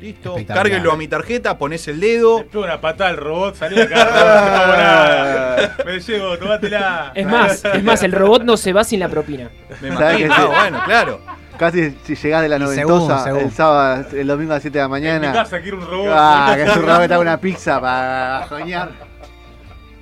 Listo. 0.00 0.36
Cárguelo 0.46 0.92
a 0.92 0.96
mi 0.96 1.08
tarjeta, 1.08 1.58
pones 1.58 1.86
el 1.88 2.00
dedo. 2.00 2.44
Le 2.52 2.58
una 2.58 2.80
patada 2.80 3.10
al 3.10 3.16
robot, 3.18 3.54
salí 3.56 3.76
de 3.76 3.82
acá, 3.82 5.68
no. 5.78 5.84
Me 5.84 6.00
llevo, 6.00 6.38
tomátela. 6.38 7.12
Es 7.14 7.26
más, 7.26 7.64
es 7.64 7.82
más, 7.84 8.02
el 8.02 8.12
robot 8.12 8.42
no 8.44 8.56
se 8.56 8.72
va 8.72 8.82
sin 8.84 9.00
la 9.00 9.08
propina. 9.08 9.50
Me 9.80 9.88
¿Sabes 9.94 10.20
imagino. 10.20 10.28
que 10.28 10.32
Ah, 10.34 10.36
sí? 10.40 10.46
bueno, 10.60 10.82
claro. 10.84 11.20
Casi 11.58 11.94
si 12.04 12.14
llegás 12.16 12.40
de 12.42 12.48
la 12.48 12.58
noventosa 12.58 13.18
según, 13.24 13.24
según. 13.24 13.40
el 13.42 13.50
sábado, 13.54 14.06
el 14.16 14.26
domingo 14.26 14.52
a 14.52 14.56
las 14.56 14.62
7 14.62 14.78
de 14.78 14.80
la 14.80 14.84
En 14.86 14.90
mi 14.90 14.96
mañana. 15.18 15.32
casa 15.34 15.60
quiero 15.60 15.76
un 15.76 15.86
robot. 15.86 16.08
Ah, 16.10 16.54
que 16.56 16.66
su 16.70 16.80
robot 16.80 16.98
te 16.98 17.04
haga 17.04 17.18
una 17.18 17.38
pizza 17.38 17.78
para 17.80 18.46
joñar. 18.48 18.88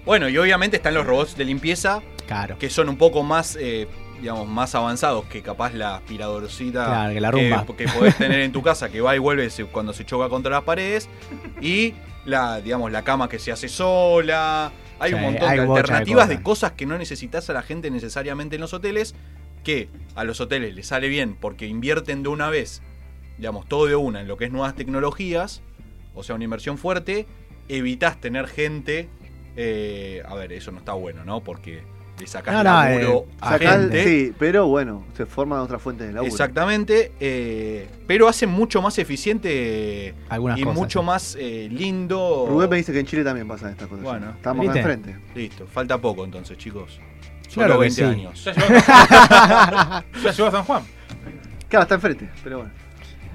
Bueno, 0.04 0.28
y 0.28 0.38
obviamente 0.38 0.76
están 0.76 0.94
los 0.94 1.04
robots 1.04 1.36
de 1.36 1.44
limpieza 1.44 2.00
Claro. 2.28 2.56
que 2.58 2.70
son 2.70 2.88
un 2.88 2.96
poco 2.96 3.22
más, 3.24 3.56
eh, 3.60 3.88
digamos, 4.20 4.48
más 4.48 4.74
avanzados 4.74 5.24
que 5.26 5.42
capaz 5.42 5.72
la 5.74 5.96
aspiradorcita 5.96 6.86
Claro, 6.86 7.14
que 7.14 7.20
la 7.20 7.30
rumba. 7.30 7.66
que 7.76 7.88
podés 7.88 8.16
tener 8.16 8.40
en 8.40 8.52
tu 8.52 8.62
casa 8.62 8.88
que 8.88 9.00
va 9.00 9.14
y 9.14 9.18
vuelve 9.18 9.48
cuando 9.72 9.92
se 9.92 10.04
choca 10.04 10.28
contra 10.28 10.50
las 10.50 10.62
paredes 10.64 11.08
y 11.60 11.94
la, 12.24 12.60
digamos, 12.60 12.92
la 12.92 13.02
cama 13.04 13.28
que 13.28 13.38
se 13.38 13.52
hace 13.52 13.68
sola. 13.68 14.72
Hay 14.98 15.14
un 15.14 15.22
montón 15.22 15.48
hay 15.48 15.58
de 15.58 15.64
alternativas 15.64 16.28
de 16.28 16.36
cosas. 16.36 16.44
cosas 16.44 16.72
que 16.72 16.86
no 16.86 16.98
necesitas 16.98 17.48
a 17.50 17.52
la 17.52 17.62
gente 17.62 17.90
necesariamente 17.90 18.56
en 18.56 18.60
los 18.60 18.74
hoteles, 18.74 19.14
que 19.64 19.88
a 20.14 20.24
los 20.24 20.40
hoteles 20.40 20.74
les 20.74 20.86
sale 20.88 21.08
bien 21.08 21.34
porque 21.34 21.66
invierten 21.66 22.22
de 22.22 22.28
una 22.28 22.50
vez, 22.50 22.82
digamos, 23.38 23.66
todo 23.68 23.86
de 23.86 23.96
una 23.96 24.20
en 24.20 24.28
lo 24.28 24.36
que 24.36 24.46
es 24.46 24.50
nuevas 24.50 24.74
tecnologías, 24.74 25.62
o 26.14 26.22
sea, 26.24 26.34
una 26.34 26.44
inversión 26.44 26.78
fuerte, 26.78 27.26
evitas 27.68 28.20
tener 28.20 28.48
gente, 28.48 29.08
eh, 29.56 30.22
a 30.26 30.34
ver, 30.34 30.52
eso 30.52 30.72
no 30.72 30.78
está 30.78 30.94
bueno, 30.94 31.24
¿no? 31.24 31.42
Porque 31.44 31.82
le 32.18 32.26
sacas 32.26 32.52
No, 32.52 32.58
no, 32.58 32.64
laburo 32.64 33.26
eh, 33.28 33.34
a 33.40 33.50
Sacás- 33.58 33.80
gente. 33.80 34.04
sí, 34.04 34.32
pero 34.38 34.66
bueno, 34.66 35.04
se 35.16 35.26
forman 35.26 35.60
otras 35.60 35.80
fuentes 35.80 36.06
de 36.08 36.12
laburo. 36.12 36.30
Exactamente, 36.32 37.12
eh, 37.20 37.88
pero 38.06 38.28
hacen 38.28 38.50
mucho 38.50 38.82
más 38.82 38.98
eficiente 38.98 40.14
Algunas 40.28 40.58
y 40.58 40.62
cosas. 40.62 40.78
mucho 40.78 41.00
sí. 41.00 41.06
más 41.06 41.36
eh, 41.40 41.68
lindo. 41.70 42.46
Rubén 42.48 42.70
me 42.70 42.76
dice 42.76 42.92
que 42.92 43.00
en 43.00 43.06
Chile 43.06 43.24
también 43.24 43.46
pasan 43.46 43.70
estas 43.70 43.88
cosas. 43.88 44.04
Bueno, 44.04 44.30
estamos 44.30 44.64
acá 44.66 44.74
¿viste? 44.74 44.92
enfrente. 44.92 45.16
Listo, 45.34 45.66
falta 45.66 45.98
poco 45.98 46.24
entonces, 46.24 46.56
chicos. 46.58 46.98
Solo 47.48 47.66
Claro 47.66 47.74
que 47.74 47.80
20 47.86 47.94
sí. 47.94 48.02
años. 48.02 48.44
Ya 48.44 48.52
llegó, 50.32 50.46
a- 50.48 50.50
San 50.50 50.64
Juan. 50.64 50.82
Claro, 51.68 51.82
está 51.82 51.94
enfrente, 51.96 52.28
pero 52.42 52.58
bueno. 52.58 52.72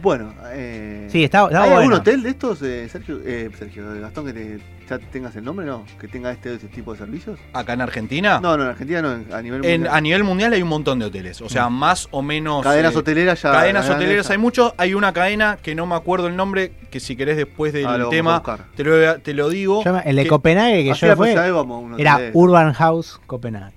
Bueno, 0.01 0.33
eh, 0.51 1.07
Sí, 1.09 1.23
está, 1.23 1.45
está 1.45 1.63
¿hay 1.63 1.69
bueno. 1.69 1.81
algún 1.83 1.93
hotel 1.93 2.23
de 2.23 2.29
estos, 2.31 2.61
eh, 2.61 2.89
Sergio, 2.89 3.21
eh, 3.25 3.49
Sergio, 3.57 3.85
Gastón, 4.01 4.25
que 4.25 4.33
te, 4.33 4.59
ya 4.89 4.99
tengas 4.99 5.35
el 5.35 5.43
nombre, 5.43 5.65
no? 5.65 5.83
Que 5.99 6.07
tenga 6.07 6.31
este, 6.31 6.53
este 6.53 6.67
tipo 6.67 6.91
de 6.93 6.99
servicios? 6.99 7.39
Acá 7.53 7.73
en 7.73 7.81
Argentina, 7.81 8.39
No, 8.41 8.57
no, 8.57 8.63
en 8.63 8.69
Argentina 8.69 9.01
no, 9.01 9.13
en- 9.13 9.33
a 9.33 9.41
nivel 9.41 9.63
en- 9.65 9.81
mundial. 9.81 9.95
a 9.95 10.01
nivel 10.01 10.23
mundial 10.23 10.53
hay 10.53 10.61
un 10.61 10.69
montón 10.69 10.99
de 10.99 11.05
hoteles. 11.05 11.41
O 11.41 11.49
sea, 11.49 11.69
más 11.69 12.07
o 12.11 12.21
menos. 12.21 12.63
Cadenas 12.63 12.93
eh, 12.95 12.97
hoteleras 12.97 13.41
ya. 13.41 13.51
Cadenas 13.51 13.89
hoteleras 13.89 14.27
ya- 14.27 14.33
hay 14.33 14.37
muchos. 14.37 14.73
Hay 14.77 14.93
una 14.93 15.13
cadena 15.13 15.57
que 15.61 15.75
no 15.75 15.85
me 15.85 15.95
acuerdo 15.95 16.27
el 16.27 16.35
nombre, 16.35 16.73
que 16.91 16.99
si 16.99 17.15
querés 17.15 17.37
después 17.37 17.73
del 17.73 17.85
Ah, 17.87 17.97
lo 17.97 18.09
tema 18.09 18.41
te 18.75 18.83
lo, 18.83 19.19
te 19.19 19.33
lo 19.33 19.49
digo. 19.49 19.83
El 20.05 20.15
de 20.15 20.23
que- 20.23 20.29
Copenhague 20.29 20.83
que 20.83 20.91
Así 20.91 21.05
yo 21.05 21.13
hotel 21.13 21.37
era 21.97 22.19
Urban 22.33 22.73
House 22.73 23.19
Copenhague. 23.25 23.75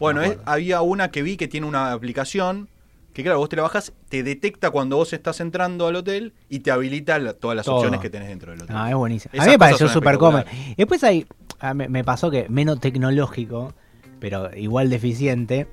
Bueno, 0.00 0.20
Me 0.20 0.26
es- 0.26 0.32
acuerdo. 0.32 0.50
había 0.52 0.80
una 0.80 1.10
que 1.12 1.22
vi 1.22 1.36
que 1.36 1.46
tiene 1.46 1.66
una 1.66 1.92
aplicación 1.92 2.68
que, 3.12 3.22
claro, 3.22 3.38
vos 3.38 3.48
te 3.48 3.56
la 3.56 3.62
bajas, 3.62 3.92
te 4.08 4.22
detecta 4.22 4.70
cuando 4.70 4.96
vos 4.96 5.12
estás 5.12 5.40
entrando 5.40 5.86
al 5.86 5.96
hotel 5.96 6.32
y 6.48 6.60
te 6.60 6.70
habilita 6.70 7.18
la- 7.18 7.34
todas 7.34 7.56
las 7.56 7.66
Todo. 7.66 7.76
opciones 7.76 8.00
que 8.00 8.08
tenés 8.10 8.28
dentro 8.28 8.52
del 8.52 8.62
hotel. 8.62 8.76
Ah, 8.78 8.88
es 8.90 8.96
buenísimo. 8.96 9.30
Esas 9.34 9.46
a 9.46 9.48
mí 9.48 9.52
me 9.54 9.58
pareció 9.58 9.88
súper 9.88 10.18
cómodo. 10.18 10.44
Después 10.76 11.04
hay, 11.04 11.26
ah, 11.60 11.74
me, 11.74 11.88
me 11.88 12.04
pasó 12.04 12.30
que 12.30 12.46
menos 12.48 12.80
tecnológico, 12.80 13.74
pero 14.18 14.54
igual 14.56 14.88
deficiente, 14.90 15.66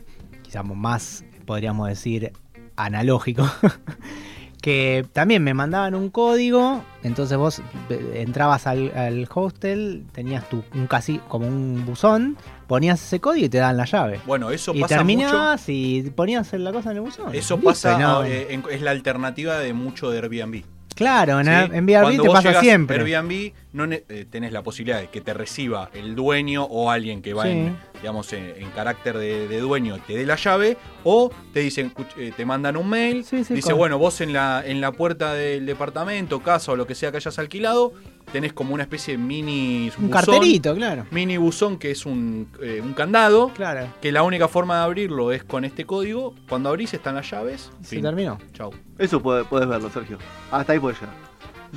quizás 0.44 0.66
más, 0.66 1.24
podríamos 1.46 1.88
decir, 1.88 2.32
analógico, 2.76 3.50
que 4.62 5.06
también 5.14 5.44
me 5.44 5.54
mandaban 5.54 5.96
un 5.96 6.10
código, 6.10 6.84
entonces 7.04 7.38
vos 7.38 7.62
eh, 7.90 8.24
entrabas 8.26 8.68
al, 8.68 8.92
al 8.98 9.28
hostel, 9.34 10.04
tenías 10.12 10.48
tu, 10.50 10.64
un 10.76 10.88
casi 10.88 11.20
como 11.30 11.48
un 11.48 11.86
buzón, 11.86 12.38
ponías 12.68 13.02
ese 13.02 13.20
código 13.20 13.46
y 13.46 13.50
te 13.50 13.58
daban 13.60 13.78
la 13.78 13.86
llave. 13.86 14.20
Bueno, 14.26 14.52
eso 14.52 14.74
Y 14.76 14.82
pasa 14.82 14.96
mucho. 15.04 15.18
terminabas 15.18 15.64
y 15.70 16.02
ponías 16.16 16.52
la 16.54 16.72
cosa 16.74 16.92
en 16.92 16.98
el 16.98 17.04
buzón. 17.04 17.34
Eso 17.34 17.56
Listo, 17.56 17.70
pasa, 17.70 17.98
no- 17.98 18.24
eh, 18.24 18.54
en- 18.54 18.64
es 18.70 18.82
la 18.82 18.92
alternativa 18.92 19.58
de 19.60 19.74
mucho 19.74 20.10
de 20.12 20.18
Airbnb. 20.20 20.64
Claro, 21.00 21.40
en, 21.40 21.46
¿sí? 21.46 21.52
en 21.52 21.58
Airbnb 21.90 22.02
Cuando 22.04 22.24
te 22.24 22.30
pasa 22.30 22.62
siempre. 22.62 22.98
a 23.16 23.20
Airbnb 23.22 23.54
no 23.74 23.86
eh, 23.86 24.26
tenés 24.30 24.52
la 24.52 24.62
posibilidad 24.62 25.00
de 25.02 25.08
que 25.10 25.22
te 25.22 25.34
reciba 25.34 25.90
el 25.94 26.16
dueño 26.16 26.64
o 26.66 26.92
alguien 26.92 27.22
que 27.24 27.34
va 27.34 27.44
Sí. 27.44 27.50
en, 27.50 27.78
digamos, 28.02 28.32
en, 28.34 28.54
en 28.58 28.70
carácter 28.72 29.18
de, 29.18 29.48
de 29.48 29.60
dueño 29.60 29.98
te 30.06 30.16
dé 30.16 30.26
la 30.26 30.36
llave 30.36 30.78
o 31.04 31.32
te 31.54 31.60
dicen, 31.62 31.92
"Escuch- 31.94 32.16
eh, 32.18 32.32
te 32.36 32.46
mandan 32.46 32.78
un 32.78 32.88
mail, 32.90 33.24
sí, 33.26 33.38
dice, 33.38 33.62
con- 33.72 33.78
bueno, 33.78 33.98
vos 33.98 34.22
en 34.22 34.32
la, 34.34 34.64
en 34.66 34.80
la 34.82 34.92
puerta 34.92 35.34
del 35.34 35.66
departamento, 35.66 36.40
casa 36.42 36.72
o 36.72 36.76
lo 36.76 36.86
que 36.88 36.96
sea 36.96 37.12
que 37.12 37.18
hayas 37.18 37.38
alquilado, 37.40 37.94
tenés 38.30 38.54
como 38.54 38.74
una 38.74 38.84
especie 38.84 39.18
de 39.18 39.24
mini 39.24 39.92
un 39.98 40.08
buzón, 40.08 40.10
carterito, 40.10 40.74
claro. 40.76 41.06
mini 41.12 41.38
buzón 41.38 41.78
que 41.78 41.92
es 41.92 42.06
un, 42.06 42.48
eh, 42.62 42.82
un 42.84 42.94
candado, 42.94 43.50
Claro. 43.56 43.88
que 44.02 44.12
la 44.12 44.24
única 44.24 44.48
forma 44.48 44.78
de 44.78 44.84
abrirlo 44.84 45.32
es 45.32 45.44
con 45.44 45.66
este 45.66 45.86
código. 45.86 46.34
Cuando 46.48 46.70
abrís 46.70 46.94
están 46.94 47.16
las 47.16 47.30
llaves. 47.30 47.72
Se 47.82 47.96
fin. 47.96 48.02
terminó. 48.04 48.38
Chau. 48.54 48.72
Eso 48.98 49.22
puede- 49.22 49.44
puedes 49.46 49.68
verlo, 49.68 49.90
Sergio. 49.90 50.18
Hasta 50.52 50.74
ahí 50.74 50.80
puedes 50.80 51.00
llegar. 51.00 51.16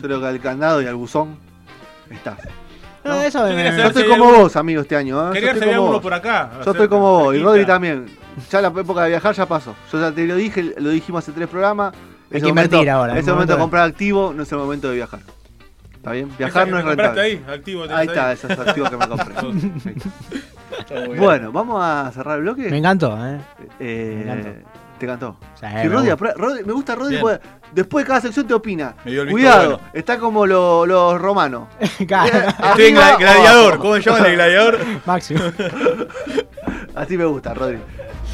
Solo 0.01 0.21
que 0.21 0.27
al 0.27 0.41
candado 0.41 0.81
y 0.83 0.87
al 0.87 0.95
buzón 0.95 1.37
estás. 2.11 2.39
No, 3.05 3.15
No, 3.15 3.21
eso 3.23 3.49
yo 3.49 3.55
me- 3.57 3.65
Yo 3.77 3.83
estoy 3.89 4.03
hay 4.05 4.09
como 4.09 4.33
vos, 4.33 4.55
amigo, 4.57 4.81
este 4.83 4.95
año. 4.97 5.21
¿eh? 5.21 5.27
Yo 5.27 5.33
Quería 5.33 5.53
estoy 5.53 5.75
como 5.75 5.89
vos. 5.93 6.03
por 6.03 6.15
acá. 6.15 6.53
Yo 6.65 6.71
estoy 6.71 6.89
como 6.89 7.19
vos. 7.25 7.35
Y. 7.35 7.41
Rodri 7.41 7.67
también. 7.67 8.07
Ya 8.51 8.61
la 8.63 8.69
época 8.69 9.03
de 9.03 9.09
viajar 9.11 9.35
ya 9.35 9.45
pasó. 9.47 9.75
Yo 9.93 10.01
ya 10.01 10.13
te 10.13 10.25
lo 10.27 10.37
dije, 10.37 10.75
lo 10.79 10.91
dijimos 10.91 11.19
hace 11.25 11.33
tres 11.33 11.49
programas. 11.49 11.93
Hay 12.31 12.39
Ese 12.39 12.43
que 12.45 12.49
invertir 12.49 12.77
momento- 12.79 12.93
ahora, 12.97 13.19
es 13.19 13.27
el 13.27 13.33
momento 13.35 13.53
de 13.55 13.59
comprar 13.59 13.89
activo 13.89 14.33
no 14.35 14.43
es 14.45 14.53
el 14.53 14.59
momento 14.59 14.89
de 14.89 14.95
viajar. 14.95 15.21
¿Está 16.03 16.11
bien? 16.11 16.29
Viajar 16.37 16.67
no 16.67 16.79
es 16.81 16.85
rentable. 16.85 17.21
ahí, 17.23 17.45
activo. 17.49 17.85
Ahí 17.89 18.09
está, 18.09 18.33
esos 18.33 18.51
activos 18.51 18.91
que 18.91 18.97
me 18.97 19.07
compré. 19.07 19.35
bueno, 21.17 21.53
vamos 21.53 21.81
a 21.81 22.11
cerrar 22.13 22.39
el 22.39 22.43
bloque. 22.43 22.69
Me 22.69 22.79
encantó, 22.79 23.17
¿eh? 23.25 23.39
Eh, 23.79 24.23
Me 24.27 24.33
encantó. 24.33 24.69
Te 24.99 25.07
cantó. 25.07 25.37
Sí, 25.55 25.61
Sí, 25.61 25.67
me 25.75 25.89
Rodri, 25.89 26.11
gusta. 26.11 26.35
Rodri- 26.35 26.65
me 26.65 26.73
gusta 26.73 26.95
Rodri 26.97 27.11
Bien. 27.11 27.21
porque 27.23 27.41
después 27.73 28.05
de 28.05 28.09
cada 28.09 28.21
sección 28.21 28.47
te 28.49 28.55
opina. 28.55 28.95
Me 29.05 29.13
dio 29.13 29.21
el 29.23 29.29
visto 29.29 29.37
Cuidado, 29.37 29.71
bueno. 29.75 29.89
está 29.93 30.19
como 30.19 30.45
lo- 30.45 30.87
los 30.87 31.21
romanos. 31.21 31.69
Estoy 31.81 32.07
en 32.87 32.95
gladiador. 32.95 33.79
¿Cómo 33.79 33.95
se 33.95 34.03
llama 34.03 34.27
el 34.27 34.35
gladiador? 34.35 34.79
Máximo. 35.07 35.41
Así 36.97 37.17
me 37.17 37.25
gusta, 37.27 37.55
Rodri. 37.55 37.79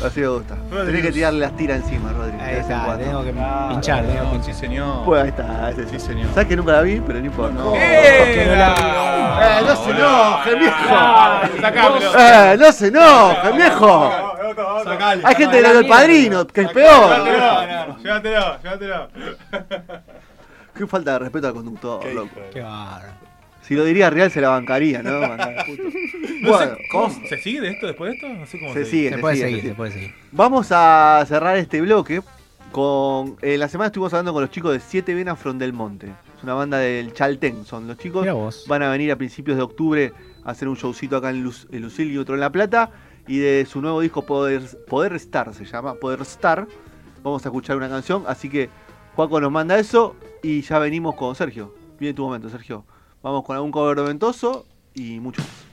Así 0.04 0.20
me 0.20 0.28
gusta. 0.28 0.56
Tenés 0.70 1.02
que 1.02 1.12
tirarle 1.12 1.40
las 1.40 1.56
tiras 1.56 1.82
encima, 1.82 2.12
Rodri. 2.14 2.27
Ahí 2.48 2.56
está, 2.60 2.96
tengo 2.98 3.22
que 3.24 3.34
Ah, 3.38 3.68
pinchar, 3.70 4.04
tengo 4.04 4.30
que 4.32 4.38
no. 4.38 4.44
Sí, 4.44 4.52
señor. 4.54 5.04
Pues 5.04 5.22
ahí 5.22 5.28
está, 5.28 5.70
ese 5.70 5.88
Sí, 5.88 5.98
señor. 6.00 6.28
Sabes 6.32 6.48
que 6.48 6.56
nunca 6.56 6.72
la 6.72 6.82
vi, 6.82 7.00
pero 7.06 7.18
no 7.20 7.26
importa. 7.26 7.54
No. 7.54 7.74
¡Eh! 7.76 8.44
No 8.48 8.54
la- 8.56 8.74
Eh, 9.40 9.62
no 9.66 9.76
se 9.76 9.90
enoje, 9.90 10.54
viejo. 10.56 11.60
Sacámelo. 11.60 12.18
Eh, 12.18 12.56
no 12.58 12.72
se 12.72 12.86
enoje, 12.88 13.52
viejo. 13.52 14.12
Sacale. 14.84 15.22
Hay 15.24 15.34
gente 15.36 15.56
que 15.56 15.62
le 15.62 15.72
da 15.74 15.80
el 15.80 15.86
padrino, 15.86 16.46
que 16.46 16.60
es 16.62 16.70
peor. 16.72 17.24
Llévatelo, 17.24 17.98
llévatelo, 18.02 18.58
llévatelo. 18.62 19.08
Qué 20.76 20.86
falta 20.86 21.12
de 21.12 21.18
respeto 21.20 21.46
al 21.48 21.54
conductor, 21.54 22.04
loco. 22.12 22.40
Qué 22.52 22.60
bárbaro. 22.62 23.12
Si 23.62 23.74
lo 23.74 23.84
diría 23.84 24.08
real 24.10 24.30
se 24.30 24.40
la 24.40 24.48
bancaría, 24.48 25.02
¿no? 25.02 25.10
Sé, 25.20 25.76
Bueno, 26.42 26.72
¿cómo? 26.90 27.10
¿Se 27.28 27.36
sigue 27.38 27.60
de 27.60 27.68
esto 27.70 27.86
después 27.86 28.10
de 28.12 28.16
esto? 28.16 28.28
No 28.28 28.46
sé 28.46 28.58
cómo 28.58 28.72
se 28.72 28.84
se 28.84 28.90
sigue, 28.90 29.08
Se 29.10 29.14
se 29.16 29.20
puede 29.20 29.34
sigue, 29.36 29.46
seguir, 29.48 29.62
se 29.64 29.74
puede 29.74 29.90
seguir. 29.92 30.14
Vamos 30.32 30.68
a 30.72 31.22
cerrar 31.28 31.56
este 31.58 31.80
bloque 31.80 32.22
con. 32.72 33.36
En 33.42 33.60
la 33.60 33.68
semana 33.68 33.86
estuvimos 33.86 34.12
hablando 34.12 34.32
con 34.32 34.42
los 34.42 34.50
chicos 34.50 34.72
de 34.72 34.80
Siete 34.80 35.14
Venas 35.14 35.38
From 35.38 35.58
del 35.58 35.72
Monte. 35.72 36.14
Es 36.36 36.42
una 36.42 36.54
banda 36.54 36.78
del 36.78 37.12
Chaltén. 37.12 37.64
Son 37.64 37.86
los 37.86 37.98
chicos. 37.98 38.64
Van 38.68 38.82
a 38.82 38.90
venir 38.90 39.12
a 39.12 39.16
principios 39.16 39.56
de 39.56 39.62
octubre 39.62 40.12
a 40.44 40.50
hacer 40.50 40.68
un 40.68 40.76
showcito 40.76 41.16
acá 41.16 41.30
en, 41.30 41.42
Luz, 41.42 41.66
en 41.70 41.82
Lucil 41.82 42.10
y 42.10 42.18
otro 42.18 42.34
en 42.34 42.40
La 42.40 42.50
Plata. 42.50 42.90
Y 43.26 43.38
de 43.38 43.66
su 43.66 43.80
nuevo 43.82 44.00
disco 44.00 44.22
Poder, 44.22 44.62
Poder 44.86 45.14
Star 45.14 45.52
se 45.52 45.64
llama, 45.64 45.94
Poder 45.94 46.20
Star. 46.22 46.66
Vamos 47.22 47.44
a 47.44 47.48
escuchar 47.48 47.76
una 47.76 47.88
canción. 47.88 48.24
Así 48.26 48.48
que 48.48 48.70
Juaco 49.16 49.40
nos 49.40 49.52
manda 49.52 49.78
eso 49.78 50.16
y 50.42 50.62
ya 50.62 50.78
venimos 50.78 51.14
con 51.14 51.34
Sergio. 51.34 51.74
Viene 51.98 52.14
tu 52.14 52.24
momento, 52.24 52.48
Sergio. 52.48 52.84
Vamos 53.22 53.44
con 53.44 53.56
algún 53.56 53.72
cover 53.72 54.00
ventoso 54.02 54.64
y 54.94 55.20
mucho 55.20 55.42
más. 55.42 55.67